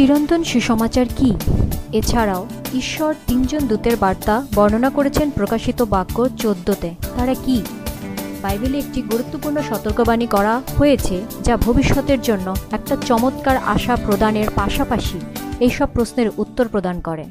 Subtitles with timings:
[0.00, 1.34] চিরন্তন সুসমাচার কি?
[1.92, 7.62] এছাড়াও, ঈশ্বর তিনজন দূতের বার্তা বর্ণনা করেছেন প্রকাশিত বাক্য চোদ্দতে। তারা কি?
[8.42, 15.20] বাইবেলে একটি গুরুত্বপূর্ণ সতর্কবাণী করা হয়েছে যা ভবিষ্যতের জন্য একটা চমৎকার আশা প্রদানের পাশাপাশি
[15.60, 17.24] এইসব প্রশ্নের উত্তর প্রদান করে।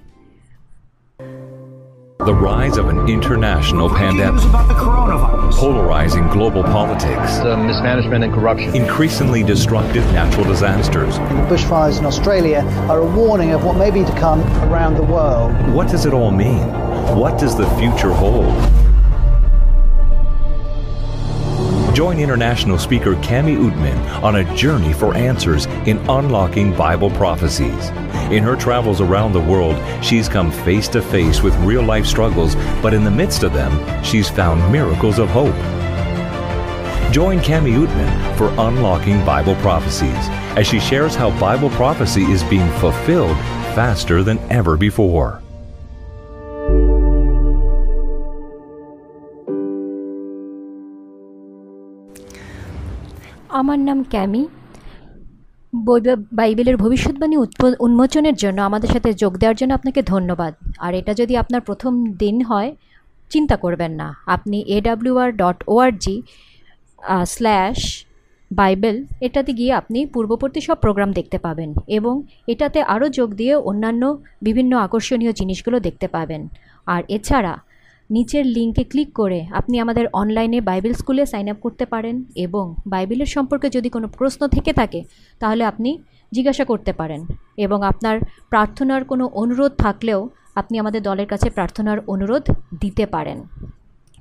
[2.29, 5.53] The rise of an international pandemic, about the coronavirus.
[5.53, 8.75] polarizing global politics, the mismanagement and corruption.
[8.75, 11.17] increasingly destructive natural disasters.
[11.17, 15.01] The bushfires in Australia are a warning of what may be to come around the
[15.01, 15.51] world.
[15.73, 16.67] What does it all mean?
[17.17, 18.53] What does the future hold?
[21.95, 27.89] Join international speaker Cami Utman on a journey for answers in unlocking Bible prophecies.
[28.30, 32.56] In her travels around the world, she's come face to face with real life struggles,
[32.82, 33.72] but in the midst of them,
[34.02, 35.54] she's found miracles of hope.
[37.12, 42.68] Join Cami Utman for Unlocking Bible Prophecies as she shares how Bible prophecy is being
[42.80, 43.36] fulfilled
[43.74, 45.40] faster than ever before.
[53.48, 54.57] আমার নাম ক্যামি বই-
[56.39, 57.35] বাইবেলের ভবিষ্যৎবাণী
[57.85, 60.53] উন্মোচনের জন্য, আমাদের সাথে যোগ দেওয়ার জন্য আপনাকে ধন্যবাদ।
[60.85, 62.69] আর এটা যদি আপনার প্রথম দিন হয়,
[63.31, 66.17] চিন্তা করবেন না। আপনি AWR dot ORG
[67.33, 67.77] slash
[68.51, 68.97] Bible,
[69.27, 72.13] এটাতে গিয়ে আপনি পূর্ববর্তী সব প্রোগ্রাম দেখতে পাবেন এবং
[72.53, 74.03] এটাতে আরও যোগ দিয়ে অন্যান্য
[74.47, 76.41] বিভিন্ন আকর্ষণীয় জিনিসগুলো দেখতে পাবেন।
[76.87, 77.53] আর এছাড়া
[78.09, 83.25] নিচের লিঙ্কে ক্লিক করে আপনি আমাদের অনলাইনে বাইবেল স্কুলে সাইন আপ করতে পারেন এবং বাইবেলের
[83.25, 85.03] সম্পর্কে যদি কোনো প্রশ্ন থেকে থাকে,
[85.39, 85.99] তাহলে আপনি
[86.31, 87.25] জিজ্ঞাসা করতে পারেন
[87.57, 92.43] এবং আপনার প্রার্থনার কোনো অনুরোধ থাকলেও আপনি আমাদের দলের কাছে প্রার্থনার অনুরোধ
[92.79, 93.43] দিতে পারেন।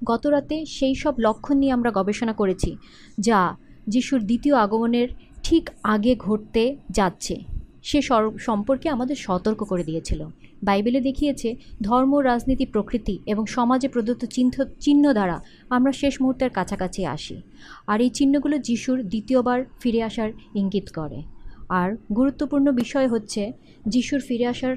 [0.04, 2.76] গতরাতে সেই সব লক্ষণ নিয়ে আমরা গবেষণা করেছি
[3.18, 5.08] যা যিশুর দ্বিতীয় আগমনের
[5.42, 7.40] ঠিক আগে ঘটতে যাচ্ছে।
[7.82, 8.02] সে
[8.38, 10.26] সম্পর্কে আমাদের সতর্ক করে দিয়েছিল।
[10.62, 17.06] বাইবেলে দেখিয়েছে, ধর্ম, রাজনীতি, প্রকৃতি এবং সমাজে প্রদত্ত চিহ্ন চিহ্ন দ্বারা আমরা শেষ মুহূর্তের কাছাকাছি
[17.06, 17.42] আসি।
[17.86, 21.22] আর এই চিহ্নগুলো যিশুর দ্বিতীয়বার ফিরে আসার ইঙ্গিত করে।
[21.68, 23.52] আর গুরুত্বপূর্ণ বিষয় হচ্ছে,
[23.86, 24.76] যিশুর ফিরে আসার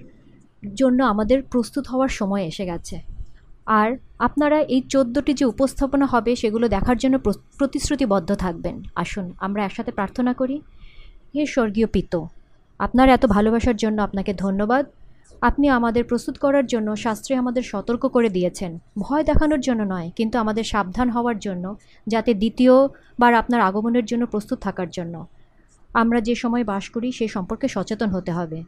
[0.75, 3.02] জন্য আমাদের প্রস্তুত হওয়ার সময় এসে গেছে।
[3.66, 9.66] আর আপনারা এই চোদ্দোটি যে উপস্থাপনা হবে, সেগুলো দেখার জন্য প্র- প্রতিশ্রুতিবদ্ধ থাকবেন। আসুন, আমরা
[9.66, 10.62] একসাথে প্রার্থনা করি।
[11.36, 12.22] হে স্বর্গীয় পিত,
[12.80, 14.86] আপনার এত ভালোবাসার জন্য আপনাকে ধন্যবাদ।
[15.42, 20.40] আপনি আমাদের প্রস্তুত করার জন্য শাস্ত্রে আমাদের সতর্ক করে দিয়েছেন। ভয় দেখানোর জন্য নয়, কিন্তু
[20.40, 21.78] আমাদের সাবধান হওয়ার জন্য,
[22.08, 25.28] যাতে দ্বিতীয়বার আপনার আগমনের জন্য প্রস্তুত থাকার জন্য।
[25.94, 28.64] আমরা যে সময় বাস করি, সে সম্পর্কে সচেতন হতে হবে।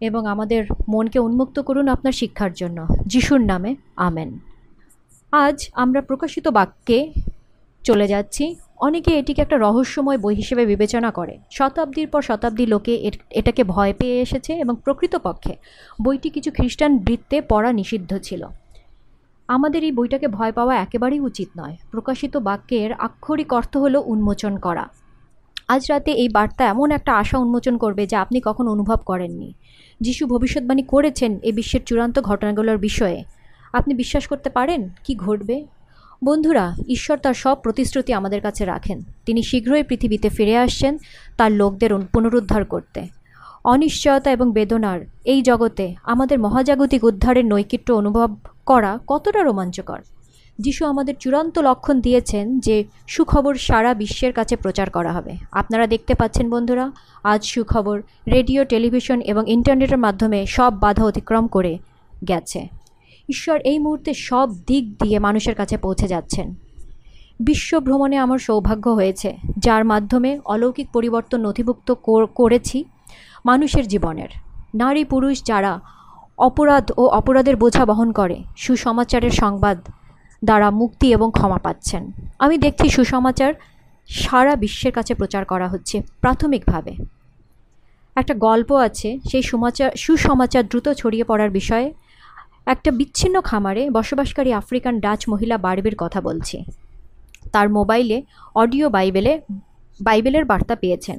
[0.00, 4.38] এবং আমাদের মনকে উন্মুক্ত করুন আপনার শিক্ষার জন্য। যিশুর নামে, আমেন।
[5.32, 7.12] আজ আমরা প্রকাশিত বাক্যে
[7.82, 12.94] চলে যাচ্ছি। অনেকে এটিকে একটা রহস্যময় বই হিসেবে বিবেচনা করে। শতাব্দীর পর শতাব্দী লোকে
[13.30, 15.54] এটাকে ভয় পেয়ে এসেছে এবং প্রকৃতপক্ষে
[16.02, 18.42] বইটি কিছু খ্রিস্টান বৃত্তে পড়া নিষিদ্ধ ছিল।
[19.48, 24.84] আমাদের এই বইটাকে ভয় পাওয়া একেবারেই উচিত নয়। প্রকাশিত বাক্যের আক্ষরিক অর্থ হলো উন্মোচন করা।
[25.68, 29.50] আজ রাতে এই বার্তা এমন একটা আশা উন্মোচন করবে যা আপনি কখনো অনুভব করেননি।
[30.00, 33.18] যিশু ভবিষ্যৎবাণী করেছেন এই বিশ্বের চূড়ান্ত ঘটনাগুলোর বিষয়ে।
[33.72, 34.80] আপনি বিশ্বাস করতে পারেন?
[35.04, 35.56] কি ঘটবে?
[36.24, 40.98] বন্ধুরা, ঈশ্বর তার সব প্রতিশ্রুতি আমাদের কাছে রাখেন। তিনি শীঘ্রই পৃথিবীতে ফিরে আসছেন
[41.36, 43.06] তার লোকদের পুনরুদ্ধার করতে।
[43.64, 50.00] অনিশ্চয়তা এবং বেদনার এই জগতে আমাদের মহাজাগতিক উদ্ধারের নৈকিট্য অনুভব করা কতটা রোমাঞ্চকর।
[50.58, 56.14] যিশু আমাদের চূড়ান্ত লক্ষণ দিয়েছেন যে সুখবর সারা বিশ্বের কাছে প্রচার করা হবে। আপনারা দেখতে
[56.14, 61.78] পাচ্ছেন বন্ধুরা, আজ সুখবর রেডিও, টেলিভিশন এবং ইন্টারনেটের মাধ্যমে সব বাধা অতিক্রম করে
[62.28, 62.81] গেছে।
[63.28, 66.54] ঈশ্বর এই মুহূর্তে সব দিক দিয়ে মানুষের কাছে পৌঁছে যাচ্ছেন।
[67.40, 72.84] বিশ্ব ভ্রমণে আমার সৌভাগ্য হয়েছে, যার মাধ্যমে অলৌকিক পরিবর্তন নথিভুক্ত কর- করেছি
[73.46, 74.28] মানুষের জীবনের।
[74.74, 75.80] নারী পুরুষ যারা
[76.38, 79.88] অপরাধ ও অপরাধের বোঝা বহন করে, সুসমাচারের সংবাদ
[80.44, 83.54] দ্বারা মুক্তি এবং ক্ষমা পাচ্ছেন। আমি দেখছি সুসমাচার
[84.08, 86.96] সারা বিশ্বের কাছে প্রচার করা হচ্ছে প্রাথমিকভাবে।
[88.16, 91.94] একটা গল্প আছে, সেই সমাচার সুসমাচার দ্রুত ছড়িয়ে পড়ার বিষয়ে
[92.66, 96.64] একটা বিচ্ছিন্ন খামারে বসবাসকারী আফ্রিকান ডাচ মহিলা বার্বের কথা বলছি।
[97.52, 98.22] তার মোবাইলে
[98.54, 99.40] অডিও বাইবেলে,
[100.02, 101.18] বাইবেলের বার্তা পেয়েছেন।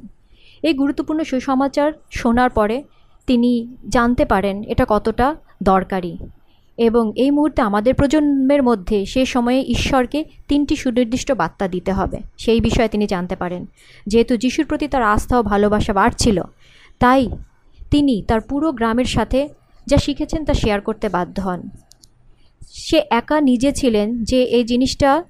[0.62, 2.82] এই গুরুত্বপূর্ণ সুসমাচার শোনার পরে
[3.26, 6.18] তিনি জানতে পারেন এটা কতটা দরকারি।
[6.76, 12.60] এবং এই মুহূর্তে আমাদের প্রজন্মের মধ্যে সে সময়ে ঈশ্বরকে তিনটি সুনির্দিষ্ট বার্তা দিতে হবে। সেই
[12.60, 13.66] বিষয়ে তিনি জানতে পারেন।
[14.06, 16.42] যেহেতু যিশুর প্রতি তার আস্থা ও ভালোবাসা বাড়ছিল,
[16.98, 17.30] তাই
[17.90, 19.48] তিনি তার পুরো গ্রামের সাথে
[19.86, 21.62] যা শিখেছেন তা শেয়ার করতে বাধ্য হন।
[22.72, 25.24] সে একা নিজে ছিলেন যে এই জিনিসটা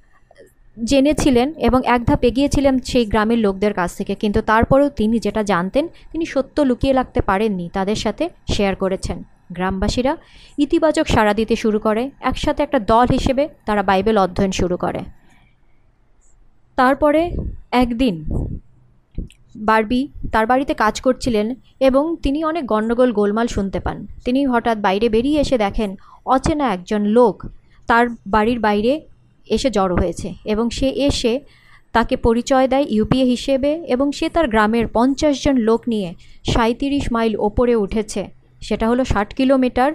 [0.85, 5.89] জেনেছিলেন এবং এক ধাপ এগিয়েছিলেন সেই গ্রামের লোকদের কাছ থেকে। কিন্তু তারপরেও তিনি যেটা জানতেন,
[5.89, 9.23] তিনি সত্য লুকিয়ে রাখতে পারেননি, তাদের সাথে শেয়ার করেছেন।
[9.53, 10.17] গ্রামবাসীরা
[10.59, 15.01] ইতিবাচক সাড়া দিতে শুরু করে। একসাথে একটা দল হিসেবে তারা বাইবেল অধ্যয়ন শুরু করে।
[16.77, 17.31] তারপরে
[17.73, 18.25] একদিন
[19.57, 25.09] বারবি তার বাড়িতে কাজ করছিলেন এবং তিনি অনেক গণ্ডগোল গোলমাল শুনতে পান। তিনি হঠাৎ বাইরে
[25.09, 25.97] বেরিয়ে এসে দেখেন
[26.27, 27.47] অচেনা একজন লোক
[27.87, 29.01] তার বাড়ির বাইরে
[29.51, 31.41] এসে জড়ো হয়েছে এবং সে এসে
[31.93, 36.15] তাকে পরিচয় দেয় ইউপিএ হিসেবে এবং সে তার গ্রামের পঞ্চাশ জন লোক নিয়ে
[36.45, 38.27] সাঁত্রিশ মাইল ওপরে উঠেছে।
[38.61, 39.93] সেটা হলো ষাট কিলোমিটার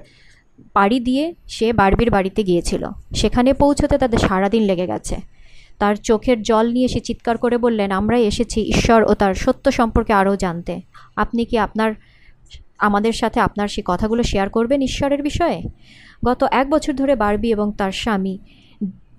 [0.74, 5.39] পাড়ি দিয়ে সে বারবির বাড়িতে গিয়েছিল। সেখানে পৌঁছতে তাদের সারাদিন লেগে গেছে।
[5.80, 10.14] তার চোখের জল নিয়ে সে চিৎকার করে বললেন, আমরাই এসেছি, ঈশ্বর ও তার সত্য সম্পর্কে
[10.14, 10.82] আরও জানতে।
[11.16, 11.94] আপনি কি আপনার,
[12.78, 15.64] আমাদের সাথে আপনার সেই কথাগুলো শেয়ার করবেন ঈশ্বরের বিষয়ে?
[16.26, 18.38] গত এক বছর ধরে বারবি এবং তার স্বামী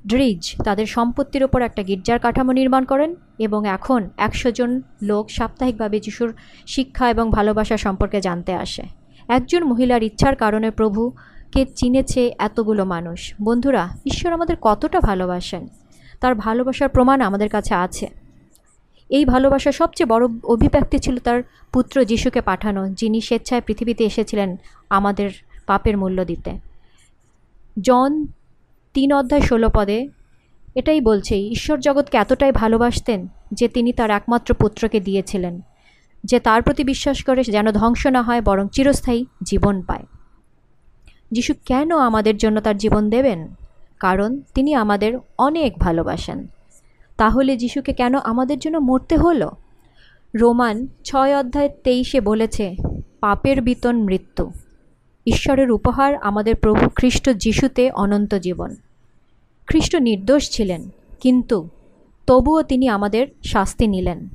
[0.06, 6.00] ড্রিজ তাদের সম্পত্তির ওপর একটা গির্জার কাঠামো নির্মাণ করেন এবং এখন একশো জন লোক সাপ্তাহিকভাবে
[6.00, 6.34] যিশুর
[6.66, 8.82] শিক্ষা এবং ভালোবাসা সম্পর্কে জানতে আসে।
[9.28, 15.68] একজন মহিলার ইচ্ছার কারণে প্রভুকে চিনেছে এতগুলো মানুষ। বন্ধুরা, ঈশ্বর আমাদের কতটা ভালোবাসেন।
[16.20, 18.06] তার ভালোবাসার প্রমাণ আমাদের কাছে আছে।
[19.10, 24.56] এই ভালোবাসার সবচেয়ে বড় অভিব্যক্তি ছিল তার পুত্র যিশুকে পাঠানো, যিনি স্বেচ্ছায় পৃথিবীতে এসেছিলেন
[24.90, 25.30] আমাদের
[25.66, 26.58] পাপের মূল্য দিতে।
[27.80, 28.26] জন
[28.94, 30.08] তিন অধ্যায় ষোলো পদে
[30.74, 35.60] এটাই বলছে, ঈশ্বর জগৎকে এতটাই ভালোবাসতেন যে তিনি তার একমাত্র পুত্রকে দিয়েছিলেন,
[36.24, 40.06] যে তার প্রতি বিশ্বাস করে যেন ধ্বংস না হয়, বরং চিরস্থায়ী জীবন পায়।
[41.32, 43.54] যিশু কেন আমাদের জন্য তার জীবন দেবেন?
[44.00, 46.46] কারণ তিনি আমাদের অনেক ভালোবাসেন।
[47.16, 49.50] তাহলে যিশুকে কেন আমাদের জন্য মরতে হলো?
[50.34, 52.76] রোমান ছয় অধ্যায় তেইশে বলেছে,
[53.20, 54.52] পাপের বিতন মৃত্যু।
[55.26, 58.76] ঈশ্বরের উপহার আমাদের প্রভু খ্রিস্ট যিশুতে অনন্ত জীবন।
[59.66, 61.68] খ্রিস্ট নির্দোষ ছিলেন, কিন্তু
[62.26, 64.28] তবুও তিনি আমাদের শাস্তি নিলেন।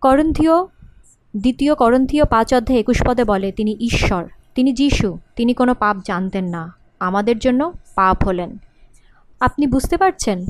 [0.00, 0.64] করন্থীয়,
[1.36, 4.24] দ্বিতীয় করন্থীয় পাঁচ অধ্যায় একুশ পদে বলে, তিনি ঈশ্বর,
[4.54, 8.58] তিনি যিশু, তিনি কোনো পাপ জানতেন না। আমাদের জন্য পাপ হলেন।
[9.40, 10.44] আপনি বুঝতে পারছেন?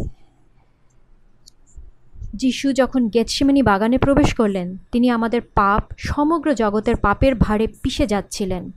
[2.35, 8.73] যিশু যখন গেতসেমানি বাগানে প্রবেশ করলেন, তিনি আমাদের পাপ, সমগ্র জগতের পাপের ভারে পিষে যাচ্ছিলেন।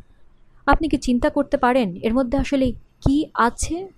[0.65, 3.89] আপনি কি চিন্তা করতে পারেন, এর মধ্যে আসলে কি আছে?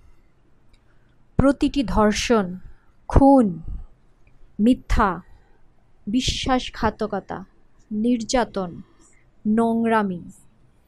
[1.36, 2.58] প্রতিটি ধর্ষণ,
[3.08, 3.60] খুন,
[4.60, 5.22] মিথ্যা,
[6.06, 7.44] বিশ্বাসঘাতকতা,
[7.90, 8.82] নির্যাতন,
[9.46, 10.20] নোংরামি,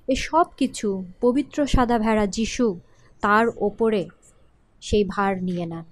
[0.09, 2.81] এসব কিছু পবিত্র সাদা ভেড়া যিশু
[3.21, 4.09] তার ওপরে
[4.81, 5.85] সেই ভার নিয়ে নেন।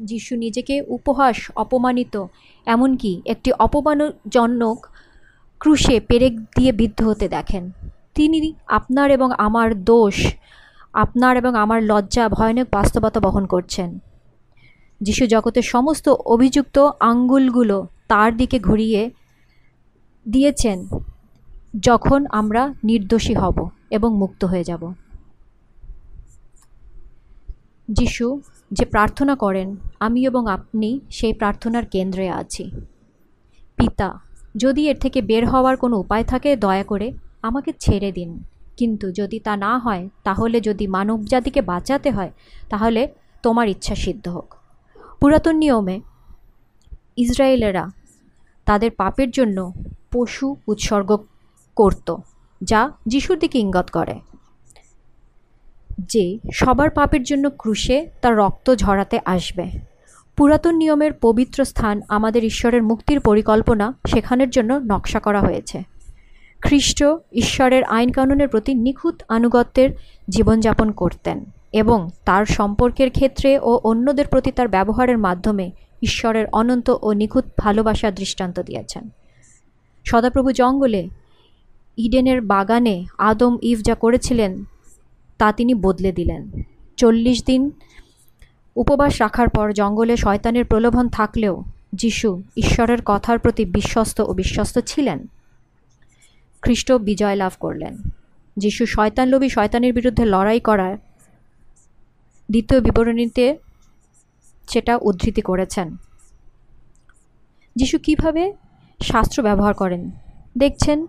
[0.00, 2.26] যিশু নিজেকে উপহাস, অপমানিত,
[2.66, 4.86] এমনকি একটি অপমানজনক
[5.58, 7.70] ক্রুশে পেরেক দিয়ে বিদ্ধ হতে দেখেন।
[8.14, 10.34] তিনি আপনার এবং আমার দোষ,
[10.92, 13.98] আপনার এবং আমার লজ্জা ভয়ানক বাস্তবতা বহন করছেন।
[15.00, 19.10] যিশু জগতের সমস্ত অভিযুক্ত আঙ্গুলগুলো তার দিকে ঘুরিয়ে
[20.28, 20.88] দিয়েছেন,
[21.80, 24.94] যখন আমরা নির্দোষী হব এবং মুক্ত হয়ে যাব।
[27.92, 28.40] যিশু
[28.70, 32.70] যে প্রার্থনা করেন, আমি এবং আপনি সেই প্রার্থনার কেন্দ্রে আছি।
[33.76, 34.20] পিতা,
[34.56, 38.44] যদি এর থেকে বের হওয়ার কোনো উপায় থাকে, দয়া করে আমাকে ছেড়ে দিন।
[38.76, 42.30] কিন্তু যদি তা না হয়, তাহলে যদি মানবজাতিকে বাঁচাতে হয়,
[42.68, 43.08] তাহলে
[43.42, 44.54] তোমার ইচ্ছা সিদ্ধ হোক।
[45.20, 46.00] পুরাতন নিয়মে
[47.16, 47.90] ইসরায়েলেরা
[48.64, 49.72] তাদের পাপের জন্য
[50.12, 51.16] পশু উৎসর্গ
[51.76, 52.16] করত,
[52.60, 54.20] যা যিশুর দিকে ইঙ্গত করে।
[56.08, 59.70] যে সবার পাপের জন্য ক্রুশে তার রক্ত ঝরাতে আসবে।
[60.36, 65.82] পুরাতন নিয়মের পবিত্র স্থান আমাদের ঈশ্বরের মুক্তির পরিকল্পনা শেখানোর জন্য নকশা করা হয়েছে।
[66.60, 69.90] খ্রিস্ট ঈশ্বরের আইন কানুনের প্রতি নিখুঁত আনুগত্যের
[70.28, 75.70] জীবনযাপন করতেন এবং তার সম্পর্কের ক্ষেত্রে ও অন্যদের প্রতি তার ব্যবহারের মাধ্যমে
[76.02, 79.08] ঈশ্বরের অনন্ত ও নিখুঁত ভালোবাসার দৃষ্টান্ত দিয়েছেন।
[80.04, 81.08] সদাপ্রভু জঙ্গলে
[81.96, 84.64] ইডেনের বাগানে আদম ইভ যা করেছিলেন
[85.56, 86.62] তিনি বদলে দিলেন।
[86.96, 87.70] চল্লিশ দিন
[88.76, 95.26] উপবাস রাখার পর জঙ্গলে শয়তানের প্রলোভন থাকলেও যিশু ঈশ্বরের কথার প্রতি বিশ্বস্ত ও বিশ্বস্ত ছিলেন।
[96.62, 97.96] খ্রিস্ট বিজয় লাভ করলেন।
[98.56, 100.96] যিশু শয়তানলোভী শয়তানের বিরুদ্ধে লড়াই করার
[102.50, 103.56] দ্বিতীয় বিবরণীতে
[104.68, 105.96] সেটা উদ্ধৃতি করেছেন।
[107.76, 108.52] যিশু কীভাবে
[109.02, 110.10] শাস্ত্র ব্যবহার করেন?
[110.58, 111.06] দেখছেন,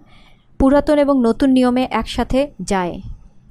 [0.59, 3.01] পুরাতন এবং নতুন নিয়মে একসাথে যায়।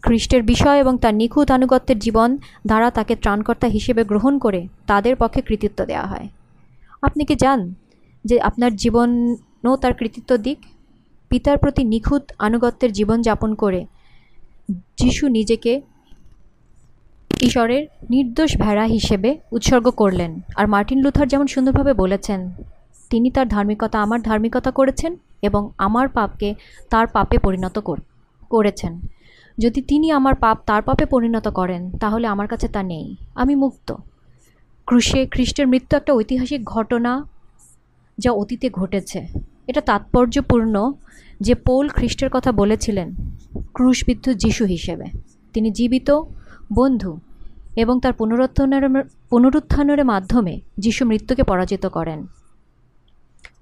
[0.03, 5.41] খ্রিস্টের বিষয় এবং তার নিখুঁত আনুগত্যের জীবন দ্বারা তাকে ত্রাণকর্তা হিসেবে গ্রহণ করে তাদের পক্ষে
[5.41, 6.29] কৃতিত্ব দেওয়া হয়।
[7.03, 7.75] আপনি কি জান
[8.25, 10.59] যে আপনার জীবনও তার কৃতিত্ব দিক?
[11.29, 13.87] পিতার প্রতি নিখুঁত আনুগত্যের জীবন যাপন করে
[14.99, 15.81] যিশু নিজেকে
[17.41, 22.51] ঈশ্বরের নির্দোষ ভেড়া হিসেবে উৎসর্গ করলেন। আর মার্টিন লুথার যেমন সুন্দরভাবে বলেছেন,
[23.11, 26.55] তিনি তার ধার্মিকতা আমার ধার্মিকতা করেছেন এবং আমার পাপকে
[26.91, 28.03] তার পাপে পরিণত কর-
[28.51, 29.01] করেছেন।
[29.59, 33.95] যদি তিনি আমার পাপ তার পাপে পরিণত করেন, তাহলে আমার কাছে তা নেই। আমি মুক্ত।
[34.87, 37.29] ক্রুশে খ্রিস্টের মৃত্যু একটা ঐতিহাসিক ঘটনা
[38.19, 39.27] যা অতীতে ঘটেছে।
[39.67, 40.93] এটা তাৎপর্যপূর্ণ
[41.41, 43.15] যে পৌল খ্রিস্টের কথা বলেছিলেন,
[43.73, 45.05] ক্রুশবিদ্ধ যিশু হিসেবে।
[45.53, 46.11] তিনি জীবিত,
[46.75, 47.19] বন্ধু
[47.77, 52.27] এবং তার পুনরুত্থানের পুনরুত্থানের মাধ্যমে যিশু মৃত্যুকে পরাজিত করেন।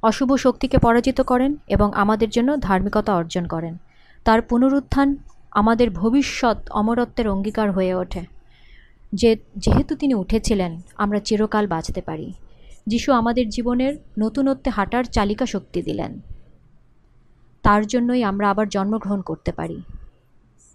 [0.02, 3.76] অশুভ শক্তিকে পরাজিত করেন এবং আমাদের জন্য ধার্মিকতা অর্জন করেন।
[4.24, 5.16] তার পুনরুত্থান
[5.50, 8.20] আমাদের ভবিষ্যৎ অমরত্বের অঙ্গীকার হয়ে ওঠে।
[9.12, 12.32] যে, যেহেতু তিনি উঠেছিলেন, আমরা চিরকাল বাঁচতে পারি।
[12.86, 16.20] যিশু আমাদের জীবনের নতুনত্বে হাঁটার চালিকা শক্তি দিলেন।
[17.62, 19.82] তার জন্যই আমরা আবার জন্মগ্রহণ করতে পারি।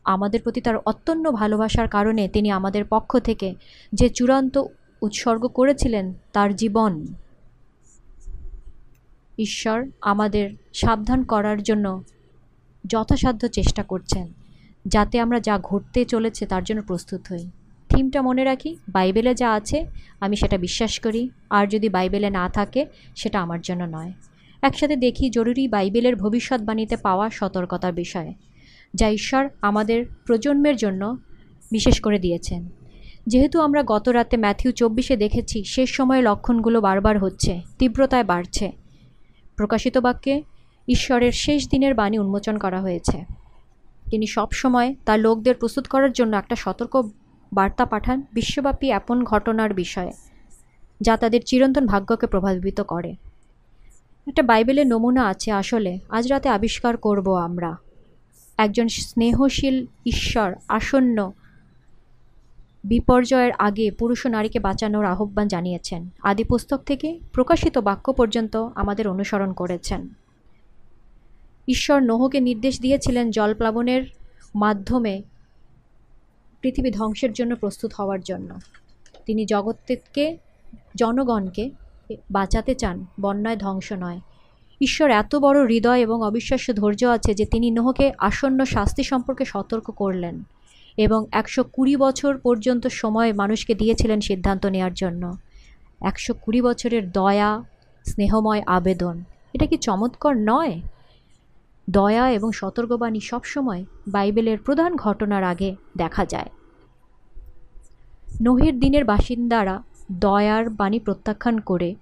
[0.03, 3.55] আমাদের প্রতি তার অত্যন্ত ভালোবাসার কারণে তিনি আমাদের পক্ষ থেকে
[3.93, 4.63] যে চূড়ান্ত
[5.01, 7.07] উৎসর্গ করেছিলেন, তার জীবন।
[9.37, 12.03] ঈশ্বর আমাদের সাবধান করার জন্য
[12.87, 14.42] যথাসাধ্য চেষ্টা করছেন।
[14.85, 17.49] যাতে আমরা যা ঘটতে চলেছে তার জন্য প্রস্তুত হই।
[17.89, 19.85] থিমটা মনে রাখি, বাইবেলে যা আছে,
[20.19, 22.85] আমি সেটা বিশ্বাস করি। আর যদি বাইবেলে না থাকে,
[23.15, 24.11] সেটা আমার জন্য নয়।
[24.61, 28.33] একসাথে দেখি জরুরি বাইবেলের ভবিষ্যৎবাণীতে পাওয়া সতর্কতার বিষয়ে,
[28.93, 31.17] যা ঈশ্বর আমাদের প্রজন্মের জন্য
[31.71, 32.69] বিশেষ করে দিয়েছেন।
[33.27, 38.71] যেহেতু আমরা গত রাতে ম্যাথিউ চব্বিশে দেখেছি, শেষ সময়ে লক্ষণগুলো বারবার হচ্ছে, তীব্রতায় বাড়ছে।
[39.55, 40.43] প্রকাশিত বাক্যে,
[40.87, 43.42] ঈশ্বরের শেষ দিনের বাণী উন্মোচন করা হয়েছে।
[44.13, 47.09] তিনি সব সময় তার লোকদের প্রস্তুত করার জন্য একটা সতর্ক
[47.53, 50.11] বার্তা পাঠান বিশ্বব্যাপী এমন ঘটনার বিষয়ে,
[51.01, 53.15] যা তাদের চিরন্তন ভাগ্যকে প্রভাবিত করে।
[54.27, 57.77] একটা বাইবেলের নমুনা আছে আসলে, আজ রাতে আবিষ্কার করব আমরা।
[58.57, 61.31] একজন স্নেহশীল ঈশ্বর আসন্ন
[62.83, 69.07] বিপর্যয়ের আগে পুরুষ ও নারীকে বাঁচানোর আহ্বান জানিয়েছেন। আদি পুস্তক থেকে প্রকাশিত বাক্য পর্যন্ত আমাদের
[69.07, 70.22] অনুসরণ করেছেন।
[71.67, 74.03] ঈশ্বর নোহকে নির্দেশ দিয়েছিলেন জলপ্লাবনের
[74.55, 75.21] মাধ্যমে
[76.61, 78.55] পৃথিবী ধ্বংসের জন্য প্রস্তুত হওয়ার জন্য।
[79.25, 80.37] তিনি জগৎকে,
[80.95, 81.71] জনগণকে
[82.31, 84.19] বাঁচাতে চান, বন্যায় ধ্বংস নয়।
[84.81, 89.91] ঈশ্বর এত বড় হৃদয় এবং অবিশ্বাস্য ধৈর্য আছে যে তিনি নোহকে আসন্ন শাস্তি সম্পর্কে সতর্ক
[89.91, 90.43] করলেন
[90.97, 95.37] এবং একশো কুড়ি বছর পর্যন্ত সময় মানুষকে দিয়েছিলেন সিদ্ধান্ত নেওয়ার জন্য।
[96.01, 97.63] একশো কুড়ি বছরের দয়া,
[98.05, 100.81] স্নেহময় আবেদন। এটা কি চমৎকার নয়?
[101.89, 106.49] দয়া এবং সতর্কবাণী সবসময় বাইবেলের প্রধান ঘটনার আগে দেখা যায়।
[108.41, 111.95] নোহের দিনের বাসিন্দারা দয়ার বাণী প্রত্যাখ্যান করে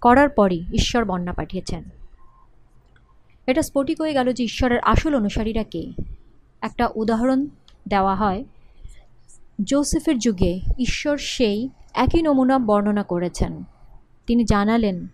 [0.00, 1.84] করার পরই ঈশ্বর বন্যা পাঠিয়েছেন।
[3.46, 5.92] এটা স্ফটিক হয়ে গেল যে ঈশ্বরের আসল অনুসারীরা কে?
[6.60, 7.46] একটা উদাহরণ
[7.88, 8.44] দেওয়া হয়।
[9.62, 13.64] জোসেফের যুগে ঈশ্বর সেই একই নমুনা বর্ণনা করেছেন।
[14.26, 15.06] তিনি জানালেন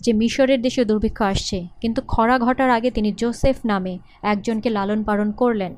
[0.00, 5.32] যে মিশরের দেশে দুর্ভিক্ষ আসছে, কিন্তু খরা ঘটার আগে তিনি জোসেফ নামে একজনকে লালন পালন
[5.32, 5.74] করলেন।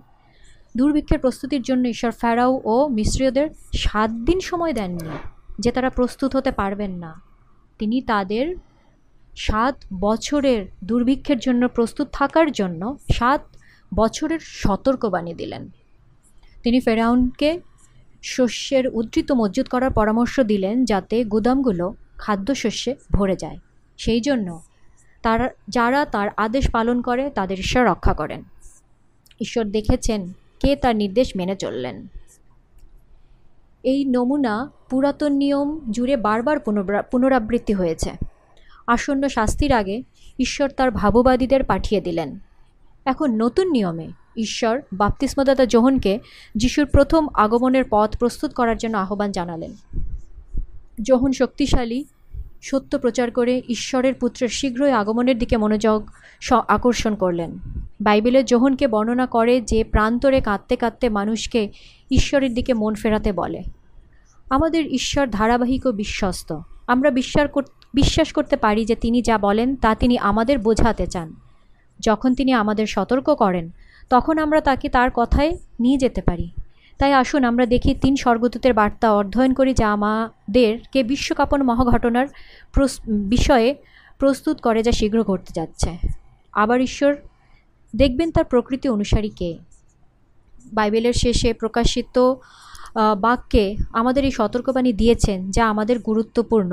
[0.76, 5.10] দুর্ভিক্ষের প্রস্তুতির জন্য ঈশ্বর ফেরাও ও মিশ্রীয়দের সাত দিন সময় দেননি,
[5.58, 7.20] যে তারা প্রস্তুত হতে পারবেন না।
[7.78, 8.56] তিনি তাদের
[9.36, 13.42] সাত বছরের দুর্ভিক্ষের জন্য প্রস্তুত থাকার জন্য সাত
[13.94, 15.70] বছরের সতর্কবাণী দিলেন।
[16.62, 17.60] তিনি ফেরাউনকে
[18.22, 23.58] শস্যের উদ্ধৃত মজুত করার পরামর্শ দিলেন যাতে গুদামগুলো খাদ্যশস্যে ভরে যায়।
[24.00, 24.62] সেই জন্য
[25.22, 28.42] তারা, যারা তার আদেশ পালন করে, তাদের ঈশ্বর রক্ষা করেন।
[29.40, 32.06] ঈশ্বর দেখেছেন কে তার নির্দেশ মেনে চললেন।
[33.82, 38.10] এই নমুনা পুরাতন নিয়ম জুড়ে বারবার পুনরা পুনরাবৃত্তি হয়েছে।
[38.86, 40.02] আসন্ন শাস্তির আগে
[40.38, 42.38] ঈশ্বর তার ভাববাদীদের পাঠিয়ে দিলেন।
[43.04, 46.18] এখন নতুন নিয়মে ঈশ্বর বাপ্তিস্মদাতা জোহনকে
[46.54, 49.72] যিশুর প্রথম আগমনের পথ প্রস্তুত করার জন্য আহ্বান জানালেন।
[51.02, 52.04] জোহন শক্তিশালী
[52.62, 56.10] সত্য প্রচার করে ঈশ্বরের পুত্রের শীঘ্রই আগমনের দিকে মনোযোগ
[56.68, 57.50] আকর্ষণ করলেন।
[58.00, 61.68] বাইবেলের যোহনকে বর্ণনা করে যে প্রান্তরে কাঁদতে কাঁদতে মানুষকে
[62.10, 63.60] ঈশ্বরের দিকে মন ফেরাতে বলে,
[64.50, 66.48] আমাদের ঈশ্বর ধারাবাহিক ও বিশ্বস্ত।
[66.86, 67.48] আমরা বিশ্বাস
[67.94, 71.28] বিশ্বাস করতে পারি যে তিনি যা বলেন, তা তিনি আমাদের বোঝাতে চান।
[72.00, 73.70] যখন তিনি আমাদের সতর্ক করেন,
[74.10, 76.50] তখন আমরা তাকে তার কথায় নিয়ে যেতে পারি।
[77.00, 82.28] তাই আসুন আমরা দেখি তিন স্বর্গদূতের বার্তা অধ্যয়ন করি যা আমাদেরকে বিশ্বকাপন মহাঘটনার
[83.34, 83.68] বিষয়ে
[84.20, 85.90] প্রস্তুত করে যা শীঘ্র ঘটতে যাচ্ছে।
[86.52, 87.12] আবার ঈশ্বর,
[87.94, 89.50] দেখবেন তার প্রকৃতি অনুসারী কে?
[90.72, 92.16] বাইবেলের শেষে প্রকাশিত
[93.20, 96.72] বাক্যে আমাদের এই সতর্কবাণী দিয়েছেন যা আমাদের গুরুত্বপূর্ণ।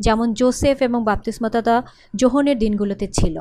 [0.00, 1.76] যেমন জোসেফ এবং বাপ্তিস্মতাতা
[2.14, 3.36] যোহনের দিনগুলোতে ছিল।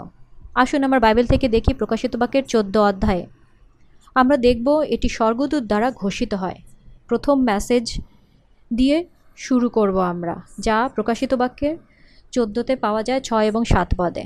[0.56, 3.26] আসুন আমার বাইবেল থেকে দেখি প্রকাশিত বাক্যের চোদ্দ অধ্যায়ে।
[4.16, 6.60] আমরা দেখব এটি স্বর্গদূত দ্বারা ঘোষিত হয়।
[7.10, 7.86] প্রথম মেসেজ
[8.72, 8.98] দিয়ে
[9.38, 11.76] শুরু করব আমরা, যা প্রকাশিত বাক্যের
[12.34, 14.24] চোদ্দোতে পাওয়া যায় ছয় এবং সাত পদে।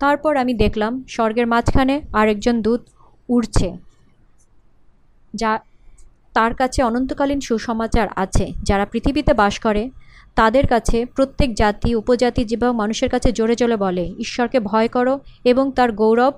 [0.00, 2.82] তারপর আমি দেখলাম, স্বর্গের মাঝখানে আরেকজন দূত
[3.28, 3.68] উড়ছে,
[5.34, 5.52] যা
[6.36, 9.82] তার কাছে অনন্তকালীন সুসমাচার আছে। যারা পৃথিবীতে বাস করে,
[10.36, 15.14] তাদের কাছে প্রত্যেক জাতি, উপজাতি এবং মানুষের কাছে জোরে জোরে বলে, ঈশ্বরকে ভয় করো
[15.50, 16.34] এবং তার গৌরব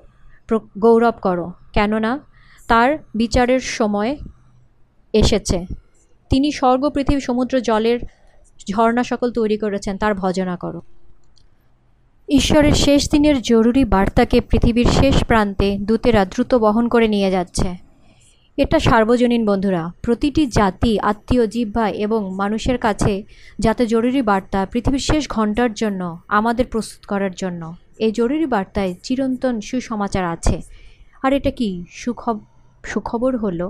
[0.85, 1.47] গৌরব করো।
[1.77, 2.13] কেননা
[2.69, 4.17] তার বিচারের সময়
[5.13, 5.67] এসেছে।
[6.31, 8.01] তিনি স্বর্গ, পৃথিবী, সমুদ্র, জলের
[8.71, 10.81] ঝর্ণা সকল তৈরি করেছেন, তার ভজনা করো।
[12.29, 17.75] ঈশ্বরের শেষ দিনের জরুরি বার্তাকে পৃথিবীর শেষ প্রান্তে দূতেরা দ্রুত বহন করে নিয়ে যাচ্ছে।
[18.57, 23.23] এটা সার্বজনীন, বন্ধুরা। প্রতিটি জাতি, আত্মীয় জিহ্বা এবং মানুষের কাছে
[23.59, 29.61] যাতে জরুরি বার্তা পৃথিবীর শেষ ঘণ্টার জন্য, আমাদের প্রস্তুত করার জন্য, এই জরুরি বার্তায় চিরন্তন
[29.61, 30.63] সুসমাচার আছে।
[31.23, 31.85] আর এটা কি?
[31.91, 32.41] সুখব
[32.85, 33.61] সুখবর হল,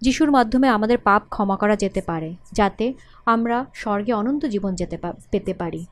[0.00, 2.86] যিশুর মাধ্যমে আমাদের পাপ ক্ষমা করা যেতে পারে, যাতে
[3.26, 4.96] আমরা স্বর্গে অনন্ত জীবন যেতে
[5.30, 5.86] পেতে পারি।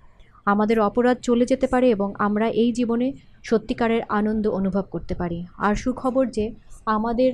[0.44, 5.74] আমাদের অপরাধ চলে যেতে পারে এবং আমরা এই জীবনে সত্যিকারের আনন্দ অনুভব করতে পারি। আর
[5.74, 6.46] সুখবর যে,
[6.86, 7.32] আমাদের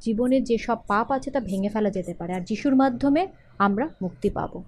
[0.00, 3.22] জীবনে যেসব পাপ আছে তা ভেঙে ফেলা যেতে পারে, আর যিশুর মাধ্যমে
[3.58, 4.62] আমরা মুক্তি পাব।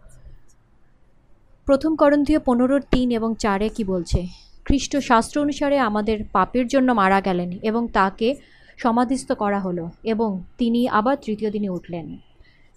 [1.66, 4.26] প্রথম করন্থীয় পনেরোর তিন এবং চারে কি বলছে?
[4.64, 8.28] খ্রিস্ট শাস্ত্র অনুসারে আমাদের পাপের জন্য মারা গেলেন এবং তাকে
[8.76, 12.18] সমাধিস্থ করা হলো এবং তিনি আবার তৃতীয় দিনে উঠলেন।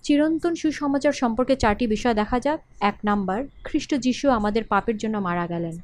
[0.03, 5.47] চিরন্তন সুসমাচার সম্পর্কে চারটি বিষয় দেখা যাক। এক নাম্বার, খ্রিস্ট যিশু আমাদের পাপের জন্য মারা
[5.47, 5.77] গেলেন।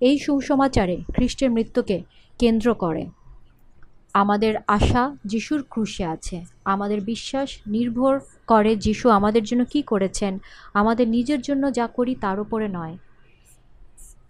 [0.00, 2.02] এই সুসমাচারে খ্রিস্টের মৃত্যুকে
[2.38, 3.06] কেন্দ্র করে।
[4.14, 10.38] আমাদের আশা যিশুর ক্রুশে আছে। আমাদের বিশ্বাস নির্ভর করে যিশু আমাদের জন্য কি করেছেন।
[10.74, 12.96] আমাদের নিজের জন্য যা করি তার উপরে নয়।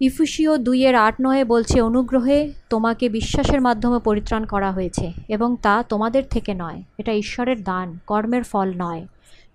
[0.02, 6.22] ইফুসিও দুইয়ের আট নয়ে বলছে, অনুগ্রহে তোমাকে বিশ্বাসের মাধ্যমে পরিত্রাণ করা হয়েছে এবং তা তোমাদের
[6.30, 9.06] থেকে নয়। এটা ঈশ্বরের দান, কর্মের ফল নয়,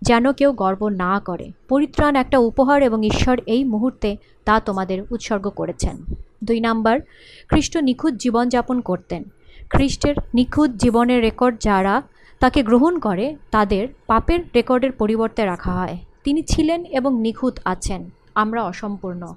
[0.01, 5.50] যেন কেউ গর্ব না করে। পরিত্রাণ একটা উপহার এবং ঈশ্বর এই মুহূর্তে তা তোমাদের উৎসর্গ
[5.50, 5.96] করেছেন।
[6.44, 7.00] দুই নাম্বার,
[7.48, 9.24] খ্রিস্ট নিখুঁত জীবনযাপন করতেন।
[9.70, 12.01] খ্রিস্টের নিখুঁত জীবনের রেকর্ড যারা
[12.39, 18.63] তাকে গ্রহণ করে, তাদের পাপের রেকর্ডের পরিবর্তে রাখা হয়। তিনি ছিলেন এবং নিখুঁত আছেন। আমরা
[18.63, 19.34] অসম্পূর্ণ।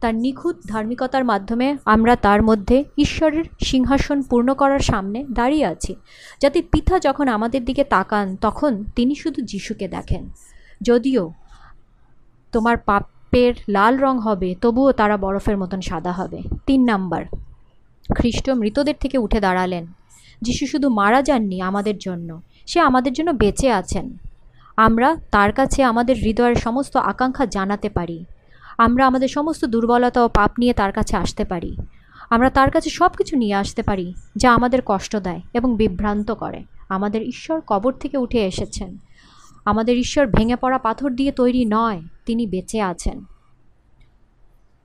[0.00, 5.96] তার নিখুঁত ধার্মিকতার মাধ্যমে আমরা তার মধ্যে ঈশ্বরের সিংহাসন পূর্ণ করার সামনে দাঁড়িয়ে আছি।
[6.42, 10.30] যাতে পিতা যখন আমাদের দিকে তাকান, তখন তিনি শুধু যিশুকে দেখেন।
[10.82, 11.32] যদিও
[12.52, 17.24] তোমার পাপের লাল রং হবে, তবুও তারা বরফের মতন সাদা হবে। তিন নাম্বার,
[18.14, 19.86] খ্রিস্ট মৃতদের থেকে উঠে দাঁড়ালেন।
[20.42, 24.16] যিশু শুধু মারা যাননি আমাদের জন্য, সে আমাদের জন্য বেঁচে আছেন।
[24.76, 28.24] আমরা তার কাছে আমাদের হৃদয়ের সমস্ত আকাঙ্ক্ষা জানাতে পারি।
[28.78, 31.76] আমরা আমাদের সমস্ত দুর্বলতা ও পাপ নিয়ে তার কাছে আসতে পারি।
[32.30, 36.64] আমরা তার কাছে সব কিছু নিয়ে আসতে পারি, যা আমাদের কষ্ট দেয় এবং বিভ্রান্ত করে।
[36.88, 38.98] আমাদের ঈশ্বর কবর থেকে উঠে এসেছেন।
[39.64, 43.24] আমাদের ঈশ্বর ভেঙে পড়া পাথর দিয়ে তৈরি নয়, তিনি বেঁচে আছেন।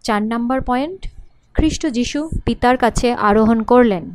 [0.03, 1.07] চার নাম্বার পয়েন্ট,
[1.53, 4.11] খ্রিস্ট যিশু পিতার কাছে আরোহণ করলেন।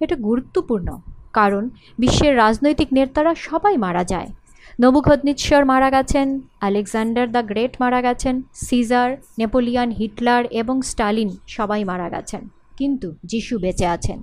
[0.00, 1.00] এটা গুরুত্বপূর্ণ,
[1.32, 4.28] কারণ বিশ্বের রাজনৈতিক নেতারা সবাই মারা যায়।
[4.82, 6.26] নবুখদনিশ্বর মারা গেছেন,
[6.60, 8.34] আলেকজান্ডার দ্য গ্রেট মারা গেছেন,
[8.66, 12.42] সিজার, নেপোলিয়ান হিটলার এবং স্টালিন সবাই মারা গেছেন,
[12.78, 14.18] কিন্তু যিশু বেঁচে আছেন।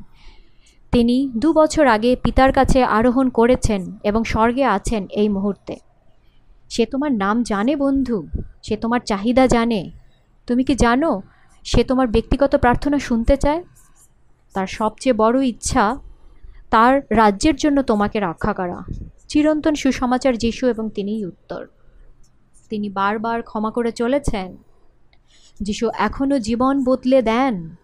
[0.94, 5.76] তিনি দু বছর আগে পিতার কাছে আরোহণ করেছেন এবং স্বর্গে আছেন এই মুহূর্তে।
[6.70, 8.18] সে তোমার নাম জানে, বন্ধু?
[8.66, 9.82] সে তোমার চাহিদা জানে?
[10.48, 11.12] তুমি কি জানো
[11.66, 13.62] সে তোমার ব্যক্তিগত প্রার্থনা শুনতে চায়?
[14.56, 15.84] তার সবচেয়ে বড় ইচ্ছা,
[16.74, 18.80] তার রাজ্যের জন্য তোমাকে রক্ষা করা।
[19.28, 21.68] চিরন্তন সুসমাচার যিশু এবং তিনিই উত্তর।
[22.70, 24.58] তিনি বারবার ক্ষমা করে চলেছেন।
[25.62, 27.76] যিশু এখনও জীবন বদলে দেন।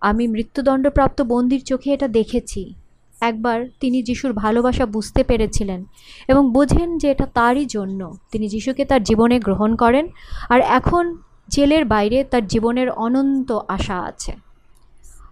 [0.00, 2.74] আমি মৃত্যুদণ্ডপ্রাপ্ত বন্দির চোখে এটা দেখেছি।
[3.20, 5.84] একবার তিনি যিশুর ভালোবাসা বুঝতে পেরেছিলেন
[6.28, 10.08] এবং বোঝেন যে এটা তারই জন্য। তিনি যিশুকে তার জীবনে গ্রহণ করেন
[10.48, 11.18] আর এখন
[11.48, 14.32] জেলের বাইরে তার জীবনের অনন্ত আশা আছে।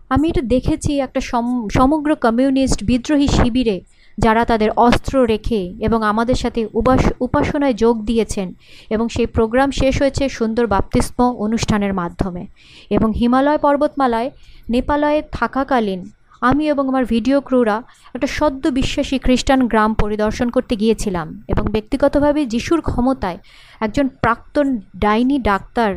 [0.08, 3.80] আমি এটা দেখেছি একটা সম- সমগ্র কমিউনিস্ট বিদ্রোহী শিবিরে
[4.24, 8.48] যারা তাদের অস্ত্র রেখে এবং আমাদের সাথে উপাস, উপাসনায় যোগ দিয়েছেন
[8.90, 12.42] এবং সেই প্রোগ্রাম শেষ হয়েছে সুন্দর বাপ্তিস্ম অনুষ্ঠানের মাধ্যমে।
[12.90, 14.28] এবং হিমালয় পর্বতমালায়,
[14.70, 16.00] নেপালয়ে থাকাকালীন
[16.42, 17.76] আমি এবং আমার ভিডিও ক্রুরা
[18.14, 23.38] একটা সদ্য বিশ্বাসী খ্রিস্টান গ্রাম পরিদর্শন করতে গিয়েছিলাম এবং ব্যক্তিগতভাবে যিশুর ক্ষমতায়
[23.80, 25.90] একজন প্রাক্তন ডাইনি ডাক্তার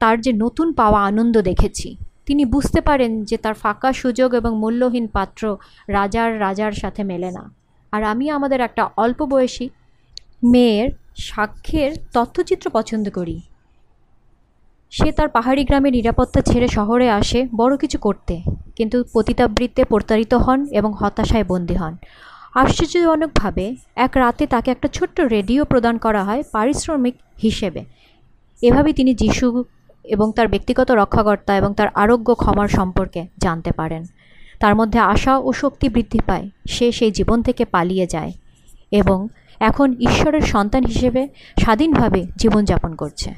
[0.00, 1.88] তার যে নতুন পাওয়া আনন্দ দেখেছি।
[2.26, 5.42] তিনি বুঝতে পারেন যে তার ফাঁকা সুযোগ এবং মূল্যহীন পাত্র
[5.88, 7.44] রাজার রাজার সাথে মেলে না।
[7.92, 9.66] আর আমি আমাদের একটা অল্প বয়সী
[10.52, 10.88] মেয়ের
[11.28, 13.36] সাক্ষ্যের তথ্যচিত্র পছন্দ করি।
[14.92, 18.34] সে তার পাহাড়ি গ্রামে নিরাপত্তা ছেড়ে শহরে আসে বড় কিছু করতে,
[18.76, 21.94] কিন্তু পতিতাবৃত্তে প্রতারিত হন এবং হতাশায় বন্দী হন।
[22.54, 27.80] আশ্চর্যজনকভাবে, এক রাতে তাকে একটা ছোট্ট রেডিও প্রদান করা হয় পারিশ্রমিক হিসেবে।
[28.62, 29.46] এভাবেই তিনি যিশু
[30.04, 34.04] এবং তার ব্যক্তিগত রক্ষাকর্তা এবং তার আরোগ্য ক্ষমার সম্পর্কে জানতে পারেন।
[34.60, 38.32] তার মধ্যে আশা ও শক্তি বৃদ্ধি পায়। সে সেই জীবন থেকে পালিয়ে যায়
[38.90, 39.28] এবং
[39.60, 41.28] এখন ঈশ্বরের সন্তান হিসেবে
[41.60, 43.34] স্বাধীনভাবে জীবনযাপন করছে।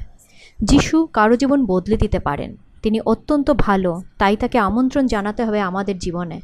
[0.59, 5.97] যিশু কারও জীবন বদলে দিতে পারেন। তিনি অত্যন্ত ভালো, তাই তাকে আমন্ত্রণ জানাতে হবে আমাদের
[5.97, 6.41] জীবনে।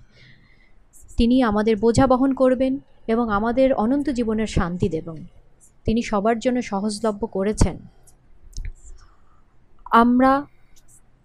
[1.18, 5.26] তিনি আমাদের বোঝা বহন করবেন এবং আমাদের অনন্ত জীবনের শান্তি দেবেন।
[5.86, 7.78] তিনি সবার জন্য সহজলভ্য করেছেন।
[9.94, 10.46] আমরা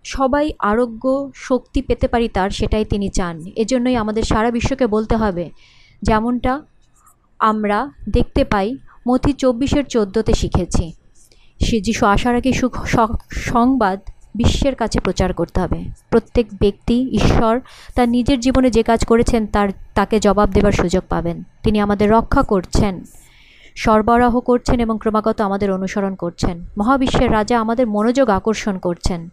[0.04, 5.50] সবাই আরোগ্য শক্তি পেতে পারি তার, সেটাই তিনি চান। এজন্যই আমাদের সারা বিশ্বকে বলতে হবে,
[6.02, 6.62] যেমনটা
[7.38, 7.78] আমরা
[8.09, 8.76] দেখতে পাই,
[9.09, 10.92] মথি চব্বিশের চোদ্দোতে শিখেছি।
[11.64, 12.74] সে যিশু আসার আগে সুখ
[13.31, 13.98] সংবাদ
[14.35, 17.61] বিশ্বের কাছে প্রচার করতে হবে। প্রত্যেক ব্যক্তি, ঈশ্বর
[17.94, 22.42] তার নিজের জীবনে যে কাজ করেছেন, তার, তাকে জবাব দেবার সুযোগ পাবেন। তিনি আমাদের রক্ষা
[22.42, 23.04] করছেন।
[23.82, 29.28] সরবরাহ করছেন এবং ক্রমাগত আমাদের অনুসরণ করছেন। মহাবিশ্বের রাজা আমাদের মনোযোগ আকর্ষণ করছেন।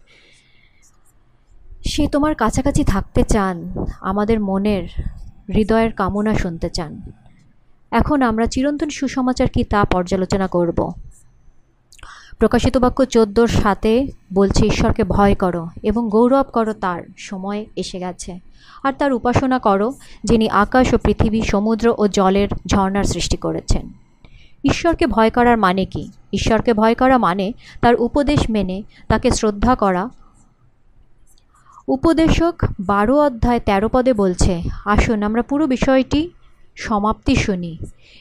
[1.84, 3.56] সে তোমার কাছাকাছি থাকতে চান,
[4.00, 4.84] আমাদের মনের
[5.54, 6.92] হৃদয়ের কামনা শুনতে চান।
[7.90, 10.78] এখন আমরা চিরন্তন সুসমাচার কি তা পর্যালোচনা করব।
[12.38, 13.92] প্রকাশিত বাক্য চোদ্দোর সাথে
[14.34, 18.32] বলছে, ঈশ্বরকে ভয় করো এবং গৌরব করো, তার সময় এসে গেছে।
[18.82, 19.88] আর তার উপাসনা করো,
[20.24, 24.05] যিনি আকাশ ও পৃথিবী, সমুদ্র ও জলের ঝর্ণার সৃষ্টি করেছেন।
[24.66, 26.04] ঈশ্বরকে ভয় করার মানে কি?
[26.32, 27.46] ঈশ্বরকে ভয় করা মানে
[27.80, 30.04] তার উপদেশ মেনে, তাকে শ্রদ্ধা করা।
[31.88, 34.52] উপদেশক বারো অধ্যায় তেরো পদে বলছে,
[34.84, 36.20] আসুন আমরা পুরো বিষয়টি
[36.76, 37.72] সমাপ্তি শুনি।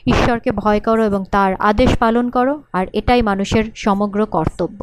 [0.07, 4.79] ঈশ্বরকে ভয় করো এবং তার আদেশ পালন করো, আর এটাই মানুষের সমগ্র কর্তব্য।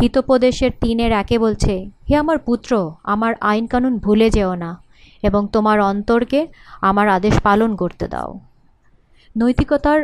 [0.00, 1.74] হিতোপদেশের তিনের একে বলছে,
[2.08, 2.70] হে আমার পুত্র,
[3.04, 4.70] আমার আইন কানুন ভুলে যেও না,
[5.22, 6.40] এবং তোমার অন্তরকে
[6.80, 8.30] আমার আদেশ পালন করতে দাও।
[9.36, 10.00] নৈতিকতার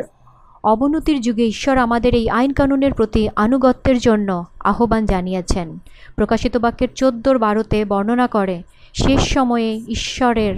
[0.63, 5.79] অবনতির যুগে ঈশ্বর আমাদের এই আইন কানুনের প্রতি আনুগত্যের জন্য আহ্বান জানিয়েছেন।
[6.15, 10.55] প্রকাশিত বাক্যের চোদ্দোর বারোতে বর্ণনা করে, শেষ সময়ে ঈশ্বরের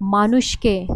[0.00, 0.86] মানুষকে,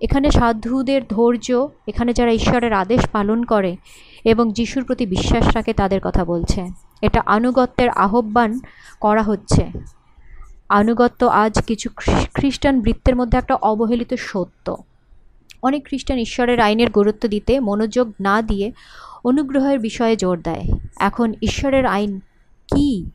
[0.00, 3.76] এখানে সাধুদের ধৈর্য, এখানে যারা ঈশ্বরের আদেশ পালন করে
[4.24, 6.68] এবং যিশুর প্রতি বিশ্বাস রাখে তাদের কথা বলছে।
[7.02, 8.60] এটা আনুগত্যের আহ্বান
[9.00, 9.66] করা হচ্ছে।
[10.68, 11.90] আনুগত্য আজ কিছু
[12.34, 14.76] খ্রিস্টান বৃত্তের মধ্যে একটা অবহেলিত সত্য।
[15.62, 18.72] অনেক খ্রিস্টান ঈশ্বরের আইনের গুরুত্ব দিতে মনোযোগ না দিয়ে
[19.24, 20.62] অনুগ্রহের বিষয়ে জোর দেয়।
[20.96, 22.18] এখন ঈশ্বরের আইন
[22.74, 23.10] কি?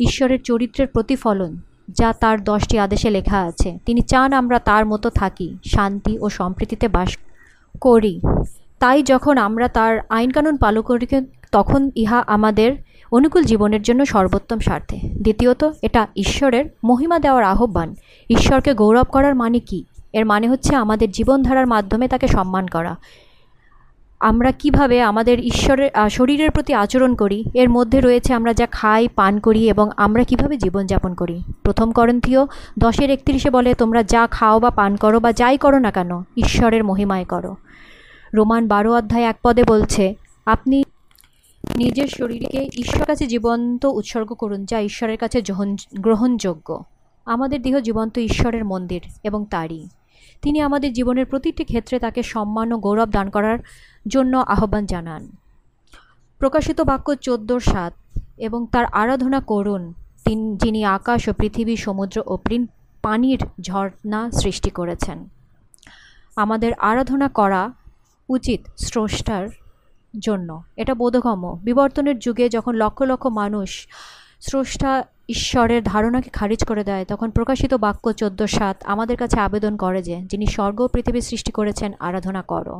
[0.00, 5.56] ঈশ্বরের চরিত্রের প্রতিফলন, যা তার দশটি আদেশে লেখা আছে। তিনি চান আমরা তার মতো থাকি,
[5.64, 7.18] শান্তি ও সম্প্রীতিতে বাস
[7.80, 8.20] করি।
[8.78, 11.06] তাই যখন আমরা তার আইনকানুন পালন করি,
[11.52, 12.76] তখন ইহা আমাদের
[13.12, 17.94] অনুকূল জীবনের জন্য সর্বোত্তম স্বার্থে। দ্বিতীয়ত, এটা ঈশ্বরের মহিমা দেওয়ার আহ্বান।
[18.30, 19.84] ঈশ্বরকে গৌরব করার মানে কি?
[20.12, 22.96] এর মানে হচ্ছে আমাদের জীবনধারার মাধ্যমে তাকে সম্মান করা।
[24.20, 29.38] আমরা কীভাবে আমাদের ঈশ্বরের শরীরের প্রতি আচরণ করি, এর মধ্যে রয়েছে আমরা যা খাই, পান
[29.38, 32.46] করি এবং আমরা কীভাবে জীবনযাপন করি। প্রথম করন্থীয়
[32.78, 36.84] দশের একত্রিশে বলে, তোমরা যা খাও বা পান করো বা যাই করো না কেন, ঈশ্বরের
[36.84, 37.56] মহিমায় করো।
[38.34, 40.14] রোমান বারো অধ্যায় এক পদে বলছে,
[40.46, 40.84] আপনি
[41.76, 45.42] নিজের শরীরকে ঈশ্বর কাছে জীবন্ত উৎসর্গ করুন, যা ঈশ্বরের কাছে
[46.00, 46.84] গ্রহণযোগ্য।
[47.28, 49.88] আমাদের দেহ জীবন্ত ঈশ্বরের মন্দির এবং তারই।
[50.42, 53.58] তিনি আমাদের জীবনের প্রতিটি ক্ষেত্রে তাকে সম্মান ও গৌরব দান করার
[54.08, 55.28] জন্য আহ্বান জানান।
[56.38, 57.92] প্রকাশিত বাক্য চোদ্দোর সাত,
[58.38, 62.38] এবং তার আরাধনা করুন তিন যিনি আকাশ ও পৃথিবী, সমুদ্র ও
[63.02, 65.28] পানির ঝর্ণা সৃষ্টি করেছেন।
[66.36, 67.72] আমাদের আরাধনা করা
[68.28, 69.48] উচিত স্রষ্টার
[70.18, 73.88] জন্য। এটা বোধগম্য। বিবর্তনের যুগে যখন লক্ষ লক্ষ মানুষ
[74.46, 74.92] স্রষ্টা
[75.28, 80.16] ঈশ্বরের ধারণাকে খারিজ করে দেয়, তখন প্রকাশিত বাক্য চোদ্দ সাত আমাদের কাছে আবেদন করে যে,
[80.30, 82.76] যিনি স্বর্গ পৃথিবী সৃষ্টি করেছেন, আরাধনা করো।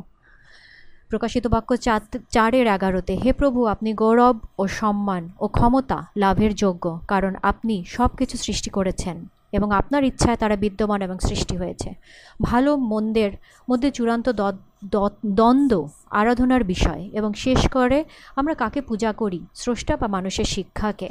[1.10, 2.00] প্রকাশিত বাক্য চার,
[2.34, 8.10] চারের এগারোতে, হে প্রভু, আপনি গৌরব ও সম্মান ও ক্ষমতা লাভের যোগ্য, কারণ আপনি সব
[8.18, 9.16] কিছু সৃষ্টি করেছেন
[9.52, 11.90] এবং আপনার ইচ্ছায় তারা বিদ্যমান এবং সৃষ্টি হয়েছে।
[12.42, 13.32] ভালো মন্দের
[13.70, 14.26] মধ্যে চূড়ান্ত
[15.38, 15.74] দ্বন্দ্ব
[16.20, 17.98] আরাধনার বিষয় এবং শেষ করে
[18.36, 21.10] আমরা কাকে পূজা করি, স্রষ্টা বা মানুষের শিক্ষাকে?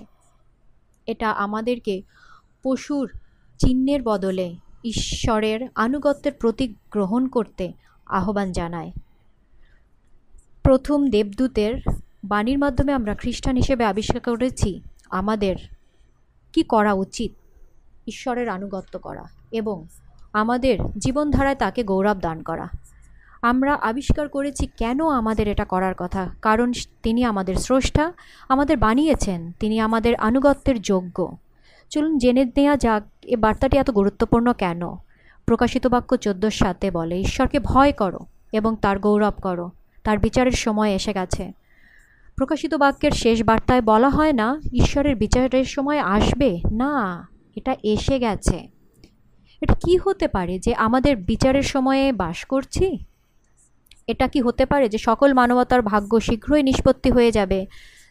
[1.07, 2.01] এটা আমাদেরকে
[2.63, 3.11] পশুর
[3.57, 7.73] চিহ্নের বদলে ঈশ্বরের আনুগত্যের প্রতীক গ্রহণ করতে
[8.05, 8.91] আহ্বান জানায়।
[10.63, 11.81] প্রথম দেবদূতের
[12.23, 15.55] বাণীর মাধ্যমে আমরা খ্রিস্টান হিসেবে আবিষ্কার করেছি আমাদের
[16.53, 17.31] কি করা উচিত?
[18.07, 19.85] ঈশ্বরের আনুগত্য করা এবং
[20.33, 22.67] আমাদের জীবনধারায় তাকে গৌরব দান করা।
[23.41, 26.73] আমরা আবিষ্কার করেছি কেন আমাদের এটা করার কথা। কারণ
[27.03, 28.13] তিনি আমাদের স্রষ্টা,
[28.49, 31.37] আমাদের বানিয়েছেন, তিনি আমাদের আনুগত্যের যোগ্য।
[31.89, 34.81] চলুন জেনে নেওয়া যাক, এ বার্তাটি এত গুরুত্বপূর্ণ কেন?
[35.45, 38.19] প্রকাশিত বাক্য চোদ্দোর সাথে বলে, ঈশ্বরকে ভয় করো
[38.51, 39.71] এবং তার গৌরব করো,
[40.03, 41.51] তার বিচারের সময় এসে গেছে।
[42.35, 46.61] প্রকাশিত বাক্যের শেষ বার্তায় বলা হয় না, ঈশ্বরের বিচারের সময় আসবে?
[46.71, 48.67] না, এটা এসে গেছে।
[49.61, 53.05] এটা কি হতে পারে যে আমাদের বিচারের সময়ে বাস করছি?
[54.07, 57.67] এটা কি হতে পারে যে সকল মানবতার ভাগ্য শীঘ্রই নিষ্পত্তি হয়ে যাবে,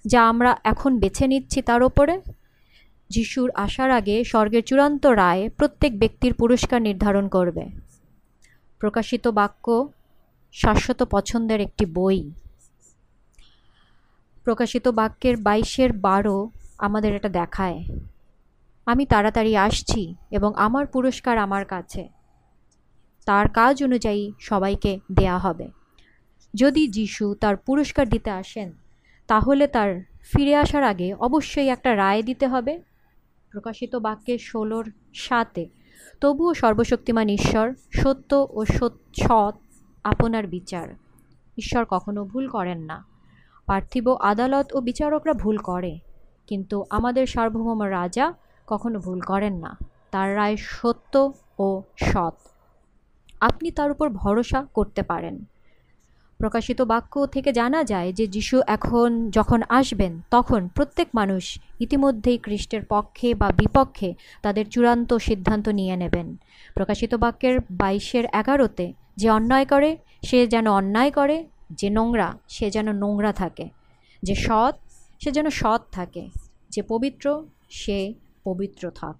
[0.06, 2.20] যা আমরা এখন বেছে নিচ্ছি তার ওপরে
[3.10, 7.64] যিশুর আসার আগে স্বর্গের চূড়ান্ত রায় প্রত্যেক ব্যক্তির পুরস্কার নির্ধারণ করবে।
[8.78, 9.88] প্রকাশিত বাক্য,
[10.52, 12.30] শাশ্বত পছন্দের একটি বই।
[14.44, 17.84] প্রকাশিত বাক্যের বাইশের বারো আমাদের এটা দেখায়।
[18.86, 22.08] আমি তাড়াতাড়ি আসছি এবং আমার পুরস্কার আমার কাছে।
[23.26, 25.75] তার কাজ অনুযায়ী সবাইকে দেয়া হবে।
[26.56, 28.68] যদি যিশু তার পুরস্কার দিতে আসেন,
[29.28, 29.90] তাহলে তার
[30.32, 32.72] ফিরে আসার আগে অবশ্যই একটা রায় দিতে হবে।
[33.52, 35.64] প্রকাশিত বাক্যে ষোলোর সাতে,
[36.20, 38.64] তবুও সর্বশক্তিমান ঈশ্বর, সত্য ও
[39.22, 39.54] সৎ
[40.04, 40.86] আপনার বিচার।
[41.58, 43.04] ঈশ্বর কখনো ভুল করেন না।
[43.66, 45.92] পার্থিব আদালত ও বিচারকরা ভুল করে,
[46.46, 48.26] কিন্তু আমাদের সার্বভৌম রাজা
[48.66, 49.72] কখনো ভুল করেন না।
[50.10, 51.14] তার রায় সত্য
[51.58, 52.36] ও সৎ।
[53.40, 55.36] আপনি তার উপর ভরসা করতে পারেন।
[56.38, 62.84] প্রকাশিত বাক্য থেকে জানা যায় যে যিশু এখন যখন আসবেন, তখন প্রত্যেক মানুষ ইতিমধ্যেই খ্রিস্টের
[62.84, 66.36] পক্ষে বা বিপক্ষে তাদের চূড়ান্ত সিদ্ধান্ত নিয়ে নেবেন।
[66.74, 72.92] প্রকাশিত বাক্যের বাইশের এগারোতে, যে অন্যায় করে, সে যেন অন্যায় করে, যে নোংরা, সে যেন
[72.92, 73.68] নোংরা থাকে।
[74.22, 74.74] যে সৎ,
[75.20, 76.28] সে যেন সৎ থাকে।
[76.70, 79.16] যে পবিত্র, সে পবিত্র থাক।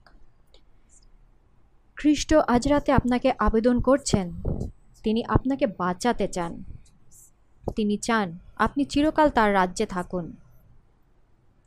[1.97, 4.33] খ্রিস্ট আজ রাতে আপনাকে আবেদন করছেন,
[5.03, 6.65] তিনি আপনাকে বাঁচাতে চান।
[7.75, 10.33] তিনি চান আপনি চিরকাল তার রাজ্যে থাকুন।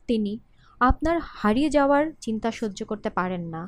[0.08, 0.38] তিনি
[0.80, 3.62] আপনার হারিয়ে যাওয়ার চিন্তা সহ্য করতে পারেন না।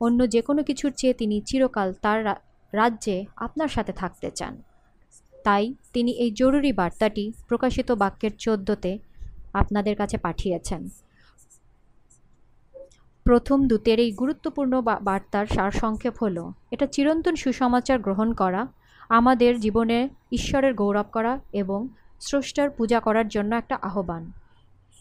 [0.00, 2.18] অন্য যে কোনো কিছুর চেয়ে তিনি চিরকাল তার
[2.72, 4.54] রাজ্যে আপনার সাথে থাকতে চান।
[5.44, 8.98] তাই তিনি এই জরুরি বার্তাটি প্রকাশিত বাক্যের চোদ্দোতে
[9.52, 10.82] আপনাদের কাছে পাঠিয়েছেন।
[13.24, 18.62] প্রথম দূতের এই গুরুত্বপূর্ণ বার্তার সারসংক্ষেপ হলো, এটা চিরন্তন সুসমাচার গ্রহণ করা
[19.08, 21.88] আমাদের জীবনে ঈশ্বরের গৌরব করা এবং
[22.20, 24.32] স্রষ্টার পূজা করার জন্য একটা আহ্বান।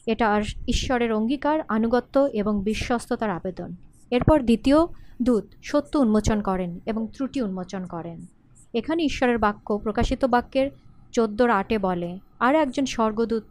[0.05, 3.75] এটা আর ঈশ্বরের অঙ্গীকার, আনুগত্য এবং বিশ্বস্ততার আবেদন।
[4.11, 4.75] এরপর দ্বিতীয়
[5.21, 8.25] দূত সত্য উন্মোচন করেন এবং ত্রুটি উন্মোচন করেন।
[8.73, 10.71] এখানে ঈশ্বরের বাক্য, প্রকাশিত বাক্যের
[11.11, 13.43] চোদ্দোর আটে বলে, আর একজন স্বর্গদূত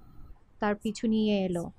[0.61, 1.71] তার পিছু নিয়ে এলো।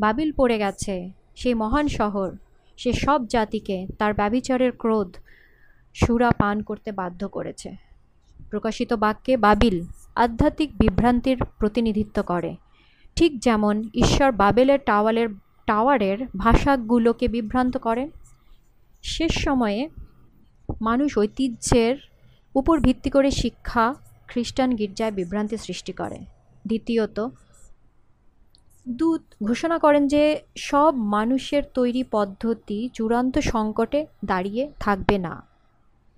[0.00, 2.36] বাবিল পড়ে গেছে সেই মহান শহর,
[2.76, 5.16] সে সব জাতিকে তার ব্যবিচারের ক্রোধ
[5.94, 7.89] সুরা পান করতে বাধ্য করেছে।
[8.50, 9.86] প্রকাশিত বাক্যে বাবিল
[10.16, 12.56] আধ্যাত্মিক বিভ্রান্তির প্রতিনিধিত্ব করে।
[13.16, 15.28] ঠিক যেমন ঈশ্বর বাবেলের টাওয়ালের,
[15.66, 18.10] টাওয়ারের ভাষাগুলোকে বিভ্রান্ত করেন,
[19.02, 19.88] শেষ সময়ে
[20.80, 21.96] মানুষ ঐতিহ্যের
[22.54, 23.94] উপর ভিত্তি করে শিক্ষা,
[24.26, 26.18] খ্রিস্টান গির্জায় বিভ্রান্তি সৃষ্টি করে।
[26.66, 27.28] দ্বিতীয়ত,
[28.88, 35.49] দূত ঘোষণা করেন যে সব মানুষের তৈরি পদ্ধতি চূড়ান্ত সংকটে দাঁড়িয়ে থাকবে না।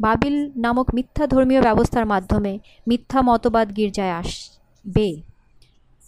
[0.00, 5.20] বাবিল নামক মিথ্যা ধর্মীয় ব্যবস্থার মাধ্যমে মিথ্যা মতবাদ গির্জায় আসবে।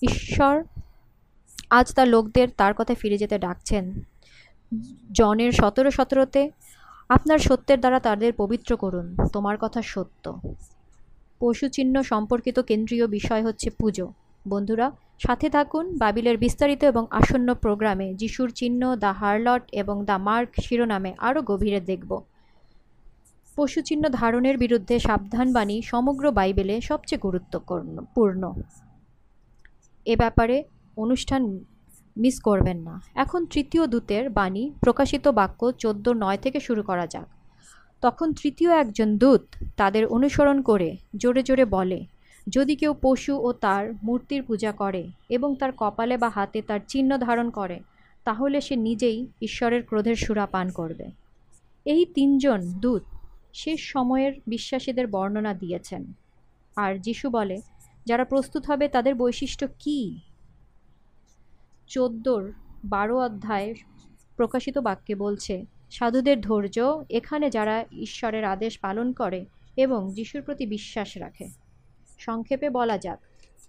[0.02, 0.62] ঈশ্বর
[1.70, 4.02] আজ তার লোকদের তার কথা ফিরে যেতে ডাকছেন।
[5.12, 6.50] জনের সতেরো সতেরোতে
[7.08, 10.40] আপনার সত্যের দ্বারা তাদের পবিত্র করুন, তোমার কথা সত্য।
[11.38, 14.12] পশু চিহ্ন সম্পর্কিত কেন্দ্রীয় বিষয় হচ্ছে পুজো।
[14.48, 20.48] বন্ধুরা, সাথে থাকুন বাবিলের বিস্তারিত এবং আসন্ন প্রোগ্রামে, যিশুর চিহ্ন, দ্য হারলট এবং দ্য মার্ক
[20.62, 22.22] শিরোনামে আরও গভীরে দেখব।
[23.56, 28.52] পশুচিহ্ন ধারণের বিরুদ্ধে সাবধানবাণী সমগ্র বাইবেলে সবচেয়ে গুরুত্বপূর্ণ।
[30.04, 30.64] এ ব্যাপারে
[30.96, 31.58] অনুষ্ঠান
[32.16, 37.26] মিস করবেন না। এখন তৃতীয় দূতের বাণী প্রকাশিত বাক্য চোদ্দ নয় থেকে শুরু করা যাক।
[38.00, 39.42] তখন তৃতীয় একজন দূত
[39.76, 42.06] তাদের অনুসরণ করে জোরে জোরে বলে,
[42.48, 47.18] যদি কেউ পশু ও তার মূর্তির পূজা করে এবং তার কপালে বা হাতে তার চিহ্ন
[47.18, 47.80] ধারণ করে,
[48.24, 51.10] তাহলে সে নিজেই ঈশ্বরের ক্রোধের সুরা পান করবে।
[51.84, 53.02] এই তিনজন দূত
[53.54, 56.12] শেষ সময়ের বিশ্বাসীদের বর্ণনা দিয়েছেন।
[56.76, 57.60] আর যিশু বলে,
[58.06, 60.20] যারা প্রস্তুত হবে তাদের বৈশিষ্ট্য কী?
[61.86, 62.52] চোদ্দোর
[62.84, 63.74] বারো অধ্যায়
[64.36, 71.16] প্রকাশিত বাক্যে বলছে, সাধুদের ধৈর্য এখানে যারা ঈশ্বরের আদেশ পালন করে এবং যিশুর প্রতি বিশ্বাস
[71.16, 71.48] রাখে।
[72.18, 73.18] সংক্ষেপে বলা যাক,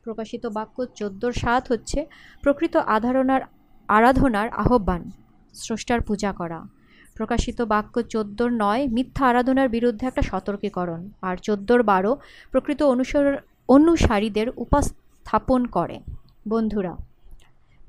[0.04, 2.06] প্রকাশিত বাক্য চোদ্দোর সাত হচ্ছে,
[2.42, 3.42] প্রকৃত আধারণার,
[3.88, 5.12] আরাধনার আহ্বান,
[5.54, 6.75] স্রষ্টার পূজা করা।
[7.16, 12.18] প্রকাশিত বাক্য চোদ্দোর নয়, মিথ্যা আরাধনার বিরুদ্ধে একটা সতর্কীকরণ। আর চোদ্দোর বারো,
[12.52, 13.38] প্রকৃত অনুসর,
[13.70, 16.00] অনুসারীদের উপস্থাপন করে।
[16.48, 16.96] বন্ধুরা,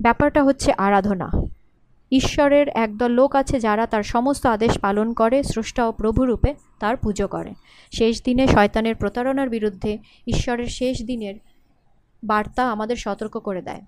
[0.01, 1.31] ব্যাপারটা হচ্ছে আরাধনা।
[2.13, 7.29] ঈশ্বরের একদল লোক আছে যারা তার সমস্ত আদেশ পালন করে, স্রষ্টা ও প্রভুরূপে তার পুজো
[7.29, 7.55] করে।
[7.93, 11.35] শেষ দিনে শয়তানের প্রতারণার বিরুদ্ধে ঈশ্বরের শেষ দিনের
[12.25, 13.83] বার্তা আমাদের সতর্ক করে দেয়।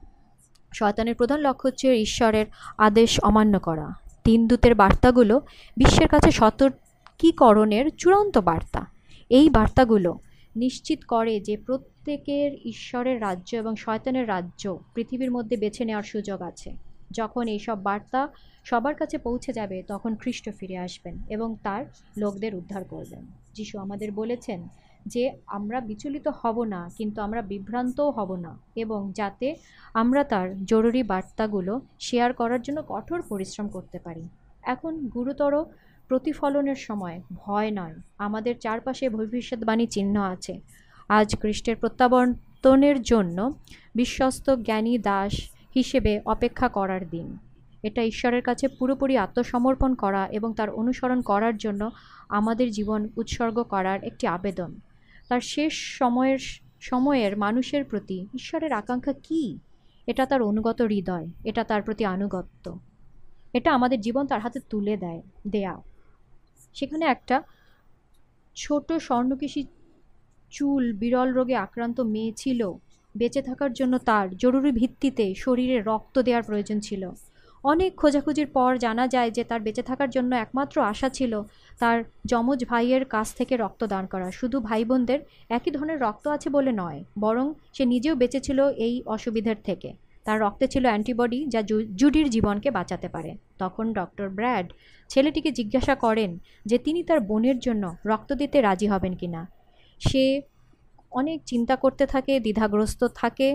[0.74, 2.46] শয়তানের প্রধান লক্ষ্য হচ্ছে ঈশ্বরের
[2.78, 5.40] আদেশ অমান্য করা। তিন দূতের বার্তাগুলো
[5.76, 8.86] বিশ্বের কাছে সতর্কীকরণের চূড়ান্ত বার্তা।
[9.30, 10.18] এই বার্তাগুলো
[10.56, 16.72] নিশ্চিত করে যে প্রত্যেকের ঈশ্বরের রাজ্য এবং শয়তানের রাজ্য পৃথিবীর মধ্যে বেছে নেওয়ার সুযোগ আছে।
[17.10, 18.28] যখন এইসব বার্তা
[18.64, 21.84] সবার কাছে পৌঁছে যাবে, তখন খ্রিস্ট ফিরে আসবেন এবং তার
[22.18, 24.68] লোকদের উদ্ধার করবেন। যিশু আমাদের বলেছেন
[25.08, 29.48] যে আমরা বিচলিত হব না, কিন্তু আমরা বিভ্রান্তও হব না এবং যাতে
[29.94, 34.24] আমরা তার জরুরি বার্তাগুলো শেয়ার করার জন্য কঠোর পরিশ্রম করতে পারি।
[34.62, 35.52] এখন গুরুতর
[36.10, 40.54] প্রতিফলনের সময়, ভয় নয়। আমাদের চারপাশে ভবিষ্যৎবাণী চিহ্ন আছে।
[41.08, 43.38] আজ খ্রিস্টের প্রত্যাবর্তনের জন্য
[43.94, 45.32] বিশ্বস্ত জ্ঞানী দাস
[45.74, 47.26] হিসেবে অপেক্ষা করার দিন।
[47.82, 51.82] এটা ঈশ্বরের কাছে পুরোপুরি আত্মসমর্পণ করা এবং তার অনুসরণ করার জন্য
[52.28, 54.70] আমাদের জীবন উৎসর্গ করার একটি আবেদন।
[55.28, 56.38] তার শেষ সময়ের
[56.80, 59.58] সময়ের মানুষের প্রতি ঈশ্বরের আকাঙ্ক্ষা কী?
[60.06, 62.78] এটা তার অনুগত হৃদয়, এটা তার প্রতি আনুগত্য।
[63.52, 65.82] এটা আমাদের জীবন তার হাতে তুলে দেয়, দেয়া।
[66.74, 67.42] সেখানে একটা
[68.56, 69.64] ছোট স্বর্ণকেশী
[70.50, 72.72] চুল বিরল রোগে আক্রান্ত মেয়ে ছিল।
[73.16, 77.10] বেঁচে থাকার জন্য তার জরুরি ভিত্তিতে শরীরে রক্ত দেওয়ার প্রয়োজন ছিল।
[77.64, 81.42] অনেক খোঁজাখুঁজির পর জানা যায় যে তার বেঁচে থাকার জন্য একমাত্র আশা ছিল
[81.78, 86.48] তার যমজ ভাইয়ের কাছ থেকে রক্ত দান করা। শুধু ভাই বোনদের একই ধরনের রক্ত আছে
[86.50, 89.92] বলে নয়, বরং সে নিজেও বেঁচে ছিল এই অসুবিধার থেকে।
[90.24, 91.62] তার রক্তে ছিল অ্যান্টিবডি যা
[91.96, 94.66] জুডির জীবনকে বাঁচাতে পারে। তখন ডক্টর ব্র্যাড
[95.08, 99.42] ছেলেটিকে জিজ্ঞাসা করেন যে তিনি তার বোনের জন্য রক্ত দিতে রাজি হবেন কিনা।
[100.00, 100.42] সে
[101.10, 103.48] অনেক চিন্তা করতে থাকে, দ্বিধাগ্রস্ত থাকে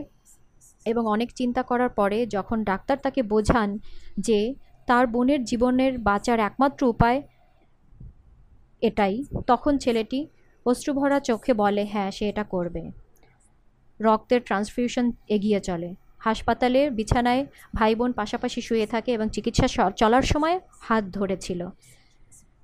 [0.86, 3.80] এবং অনেক চিন্তা করার পরে যখন ডাক্তার তাকে বোঝান
[4.18, 4.56] যে
[4.88, 7.22] তার বোনের জীবনের বাঁচার একমাত্র উপায়
[8.82, 10.28] এটাই, তখন ছেলেটি
[10.66, 12.92] অশ্রুভরা চোখে বলে হ্যাঁ সে এটা করবে।
[14.00, 20.60] রক্তের ট্রান্সফিউশন এগিয়ে চলে। হাসপাতালের বিছানায় ভাই বোন পাশাপাশি শুয়ে থাকে এবং চিকিৎসা চলার সময়
[20.80, 21.70] হাত ধরেছিল।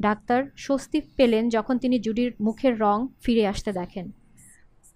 [0.02, 4.12] ডাক্তার স্বস্তি পেলেন যখন তিনি জুডির মুখের রং ফিরে আসতে দেখেন।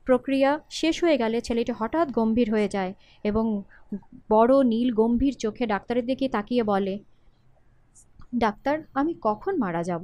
[0.08, 2.92] প্রক্রিয়া শেষ হয়ে গেলে ছেলেটি হঠাৎ গম্ভীর হয়ে যায়
[3.24, 3.46] এবং
[4.30, 6.96] বড় নীল গম্ভীর চোখে ডাক্তারের দিকে তাকিয়ে বলে,
[8.38, 10.04] ডাক্তার, আমি কখন মারা যাব?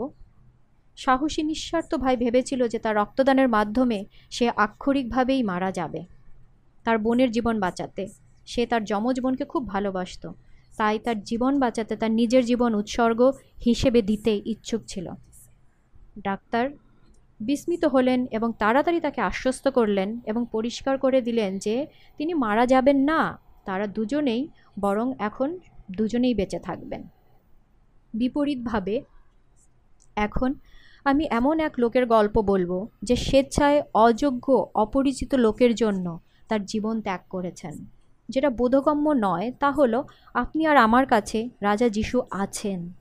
[0.97, 3.99] সাহসী নিঃস্বার্থ ভাই ভেবেছিল যে তার রক্তদানের মাধ্যমে
[4.31, 6.01] সে আক্ষরিকভাবেই মারা যাবে,
[6.85, 8.03] তার বোনের জীবন বাঁচাতে।
[8.45, 10.23] সে তার যমজ বোনকে খুব ভালোবাসত,
[10.77, 13.21] তাই তার জীবন বাঁচাতে তার নিজের জীবন উৎসর্গ
[13.65, 15.07] হিসেবে দিতে ইচ্ছুক ছিল।
[16.23, 16.65] ডাক্তার
[17.39, 22.97] বিস্মিত হলেন এবং তাড়াতাড়ি তাকে আশ্বস্ত করলেন এবং পরিষ্কার করে দিলেন যে তিনি মারা যাবেন
[22.97, 24.47] না, তারা দুজনেই
[24.79, 25.59] বরং এখন
[25.97, 27.03] দুজনেই বেঁচে থাকবেন।
[28.13, 29.01] বিপরীতভাবে,
[30.15, 30.53] এখন
[31.03, 37.19] আমি এমন এক লোকের গল্প বলব যে স্বেচ্ছায় অযোগ্য, অপরিচিত লোকের জন্য তার জীবন ত্যাগ
[37.29, 37.85] করেছেন।
[38.29, 42.98] যেটা বোধগম্য নয়। তা হলো, আপনি আর আমার কাছে রাজা যিশু আছেন।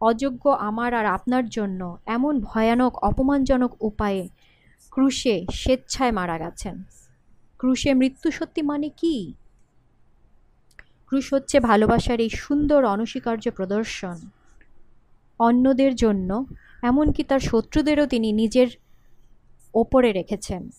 [0.00, 4.28] অযোগ্য আমার আর আপনার জন্য এমন ভয়ানক, অপমানজনক উপায়ে
[4.90, 6.82] ক্রুশে স্বেচ্ছায় মারা গেছেন।
[7.58, 9.34] ক্রুশে মৃত্যু সত্যি মানে কি?
[11.06, 14.16] ক্রুশ হচ্ছে ভালোবাসার এই সুন্দর অনস্বীকার্য প্রদর্শন।
[15.38, 16.44] অন্যদের জন্য,
[16.82, 18.66] এমনকি তার শত্রুদেরও তিনি নিজের
[19.74, 20.70] ওপরে রেখেছেন।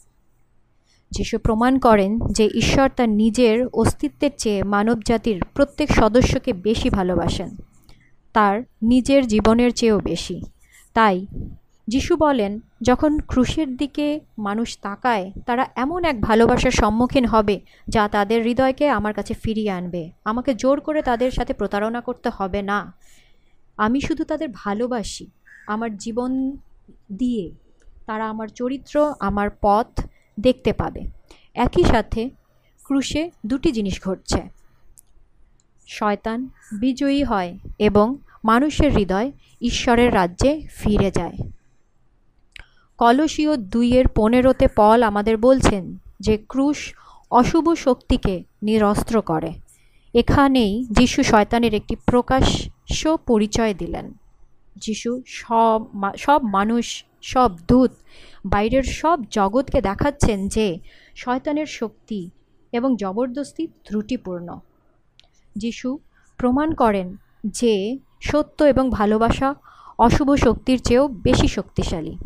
[1.11, 7.70] যিশু প্রমাণ করেন যে ঈশ্বর তার নিজের অস্তিত্বের চেয়ে মানবজাতির প্রত্যেক সদস্যকে বেশি ভালোবাসেন।
[8.33, 10.41] তার নিজের জীবনের চেয়েও বেশি।
[10.93, 11.25] তাই
[11.87, 18.43] যিশু বলেন, যখন ক্রুশের দিকে মানুষ তাকায়, তারা এমন এক ভালোবাসার সম্মুখীন হবে যা তাদের
[18.43, 22.93] হৃদয়কে আমার কাছে ফিরিয়ে আনবে। আমাকে জোর করে তাদের সাথে প্রতারণা করতে হবে না।
[23.77, 25.27] আমি শুধু তাদের ভালোবাসি।
[25.67, 26.57] আমার জীবন
[27.13, 27.51] দিয়ে
[28.05, 30.01] তারা আমার চরিত্র, আমার পথ
[30.39, 31.01] দেখতে পাবে।
[31.53, 32.29] একই সাথে
[32.83, 34.60] ক্রুশে দুটি জিনিস ঘটছে।
[35.87, 41.37] শয়তান বিজয়ী হয় এবং মানুষের হৃদয় ঈশ্বরের রাজ্যে ফিরে যায়।
[42.97, 46.93] কলসীয় দুইয়ের পনেরোতে পল আমাদের বলছেন যে, ক্রুশ
[47.31, 49.53] অশুভ শক্তিকে নিরস্ত্র করে।
[50.13, 54.13] এখানেই যিশু শয়তানের একটি প্রকাশ্য পরিচয় দিলেন।
[54.75, 55.83] যিশু সব
[56.17, 57.91] সব মানুষ, সব দূত,
[58.45, 60.79] বাইরের সব জগৎকে দেখাচ্ছেন যে,
[61.15, 62.29] শয়তানের শক্তি
[62.71, 64.59] এবং জবরদস্তি ত্রুটিপূর্ণ।
[65.55, 65.97] যিশু
[66.37, 67.15] প্রমাণ করেন
[67.47, 69.55] যে সত্য এবং ভালোবাসা
[69.99, 72.17] অশুভ শক্তির চেয়েও বেশি শক্তিশালী।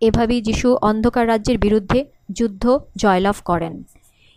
[0.00, 3.82] এভাবেই যিশু অন্ধকার রাজ্যের বিরুদ্ধে যুদ্ধ, জয়লাভ করেন।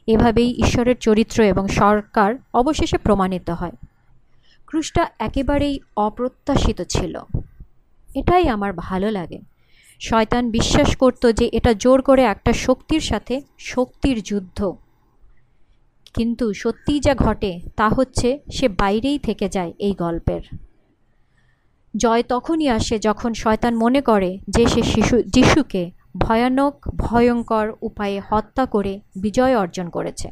[0.07, 3.71] এভাবেই ঈশ্বরের চরিত্র এবং সরকার অবশেষে প্রমাণিত হয়।
[4.65, 7.19] ক্রুশটা একেবারেই অপ্রত্যাশিত ছিল।
[8.15, 9.39] এটাই আমার ভালো লাগে।
[9.99, 14.75] শয়তান বিশ্বাস করত যে এটা জোর করে একটা শক্তির সাথে শক্তির যুদ্ধ
[16.13, 20.41] কিন্তু সত্যিই যা ঘটে তা হচ্ছে সে বাইরেই থেকে যায় এই গল্পের।
[21.97, 28.65] জয় তখনই আসে যখন শয়তান মনে করে যে সে শিশু, যিশুকে ভয়ানক, ভয়ঙ্কর উপায়ে হত্যা
[28.65, 30.31] করে বিজয় অর্জন করেছে।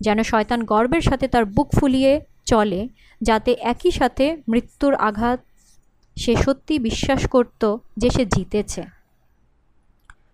[0.00, 2.88] যেন শয়তান গর্বের সাথে তার বুক ফুলিয়ে চলে,
[3.22, 5.40] যাতে একই সাথে মৃত্যুর আঘাত
[6.16, 8.82] সে সত্যি বিশ্বাস করত যে সে জিতেছে।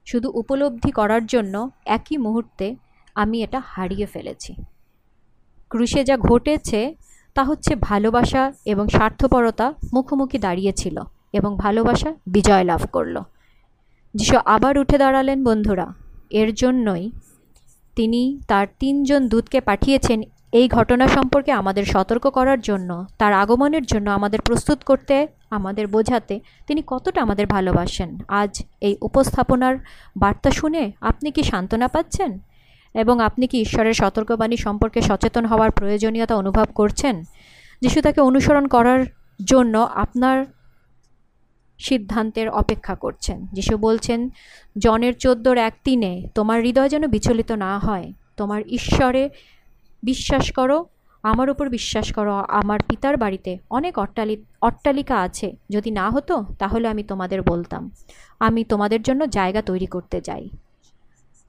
[0.06, 2.76] শুধু উপলব্ধি করার জন্য একই মুহূর্তে
[3.16, 4.52] আমি এটা হারিয়ে ফেলেছি।
[5.70, 6.80] ক্রুশে যা ঘটেছে,
[7.34, 10.96] তা হচ্ছে ভালোবাসা এবং স্বার্থপরতা মুখোমুখি দাঁড়িয়েছিল
[11.32, 13.16] এবং ভালোবাসা বিজয় লাভ করল।
[14.14, 15.86] যিশু আবার উঠে দাঁড়ালেন, বন্ধুরা,
[16.30, 17.04] এর জন্যই
[17.96, 20.18] তিনি তার তিনজন দূতকে পাঠিয়েছেন
[20.52, 25.16] এই ঘটনা সম্পর্কে আমাদের সতর্ক করার জন্য, তার আগমনের জন্য আমাদের প্রস্তুত করতে,
[25.50, 26.34] আমাদের বোঝাতে
[26.66, 29.74] তিনি কতটা আমাদের ভালোবাসেন। আজ এই উপস্থাপনার
[30.16, 32.30] বার্তা শুনে আপনি কি সান্ত্বনা পাচ্ছেন?
[32.96, 37.22] এবং আপনি কি ঈশ্বরের সতর্কবাণী সম্পর্কে সচেতন হওয়ার প্রয়োজনীয়তা অনুভব করছেন?
[37.80, 39.04] যিশু তাকে অনুসরণ করার
[39.44, 40.44] জন্য আপনার
[41.78, 44.30] সিদ্ধান্তের অপেক্ষা করছেন। যিশু বলছেন,
[44.78, 49.30] জনের চোদ্দোর এক তিনে তোমার হৃদয় যেন বিচলিত না হয়। তোমার ঈশ্বরে
[50.02, 50.84] বিশ্বাস করো,
[51.22, 56.88] আমার উপর বিশ্বাস করো। আমার পিতার বাড়িতে অনেক অট্টালি, অট্টালিকা আছে। যদি না হতো, তাহলে
[56.88, 57.90] আমি তোমাদের বলতাম।
[58.40, 60.48] আমি তোমাদের জন্য জায়গা তৈরি করতে যাই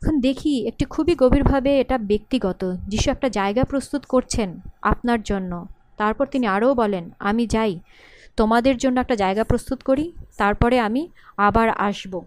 [0.03, 5.67] এখন দেখি একটি খুবই গভীরভাবে এটা ব্যক্তিগত। যিশু একটা জায়গা প্রস্তুত করছেন আপনার জন্য।
[5.97, 7.79] তারপর তিনি আরও বলেন, আমি যাই।
[8.37, 12.21] তোমাদের জন্য একটা জায়গা প্রস্তুত করি। তারপরে আমি আবার আসব।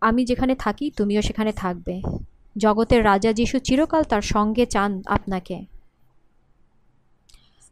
[0.00, 2.02] আমি যেখানে থাকি, তুমিও সেখানে থাকবে।
[2.58, 5.64] জগতের রাজা যিশু চিরকাল তার সঙ্গে চান আপনাকে।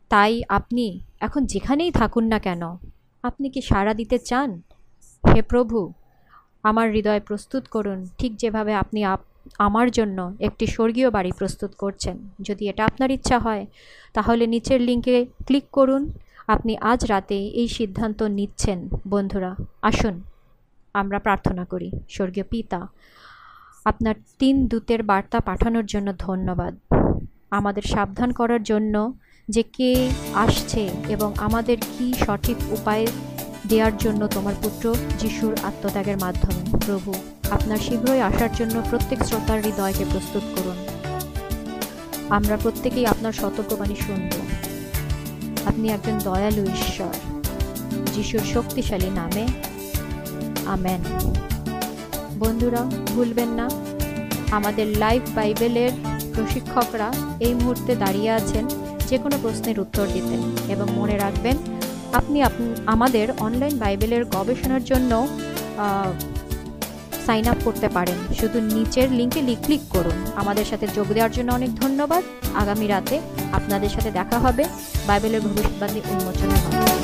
[0.08, 2.62] তাই আপনি এখন যেখানেই থাকুন না কেন,
[3.22, 4.62] আপনি কি সাড়া দিতে চান?
[5.34, 5.92] হে প্রভু
[6.64, 9.00] আমার হৃদয় প্রস্তুত করুন। ঠিক যেভাবে আপনি
[9.58, 13.64] আমার জন্য একটি স্বর্গীয় বাড়ি প্রস্তুত করছেন। যদি এটা আপনার ইচ্ছা হয়,
[14.14, 16.02] তাহলে নিচের লিঙ্কে ক্লিক করুন।
[16.54, 19.52] আপনি আজ রাতে এই সিদ্ধান্ত নিচ্ছেন, বন্ধুরা।
[19.82, 20.14] আসুন,
[20.94, 22.80] আমরা প্রার্থনা করি। স্বর্গীয় পিতা,
[23.84, 26.74] আপনার তিন দূতের বার্তা পাঠানোর জন্য ধন্যবাদ।
[27.58, 28.94] আমাদের সাবধান করার জন্য
[29.48, 29.92] যে কে
[30.34, 30.82] আসছে
[31.14, 33.04] এবং আমাদের কি সঠিক উপায়
[33.68, 37.14] দেওয়ার জন্য তোমার পুত্র যিশুর আত্মত্যাগের মাধ্যমে। প্রভু,
[37.50, 40.76] আপনার শীঘ্রই আসার জন্য প্রত্যেক শ্রোতার হৃদয়কে প্রস্তুত করুন।
[42.28, 44.30] আমরা প্রত্যেকেই আপনার সতর্কবাণী শুনব।
[45.66, 47.14] আপনি একজন দয়ালু ঈশ্বর,
[48.14, 49.46] যিশুর শক্তিশালী নামে।
[50.66, 51.00] আমেন।
[52.38, 53.70] বন্ধুরা, ভুলবেন না,
[54.50, 55.90] আমাদের লাইভ বাইবেলের
[56.34, 58.68] প্রশিক্ষকরা এই মুহূর্তে দাঁড়িয়ে আছেন
[59.08, 60.34] যে কোনো প্রশ্নের উত্তর দিতে
[60.72, 61.56] এবং মনে রাখবেন
[62.12, 62.42] আপনি
[62.86, 65.28] আমাদের অনলাইন বাইবেলের গবেষণার জন্য
[67.26, 71.70] সাইন আপ করতে পারেন। শুধু নিচের লিঙ্কে ক্লিক করুন। আমাদের সাথে যোগ দেওয়ার জন্য অনেক
[71.74, 72.22] ধন্যবাদ।
[72.54, 73.20] আগামী রাতে
[73.52, 74.64] আপনাদের সাথে দেখা হবে।
[75.06, 77.01] বাইবেলের ভবিষ্যৎবাণী উন্মোচনের মাধ্যমে।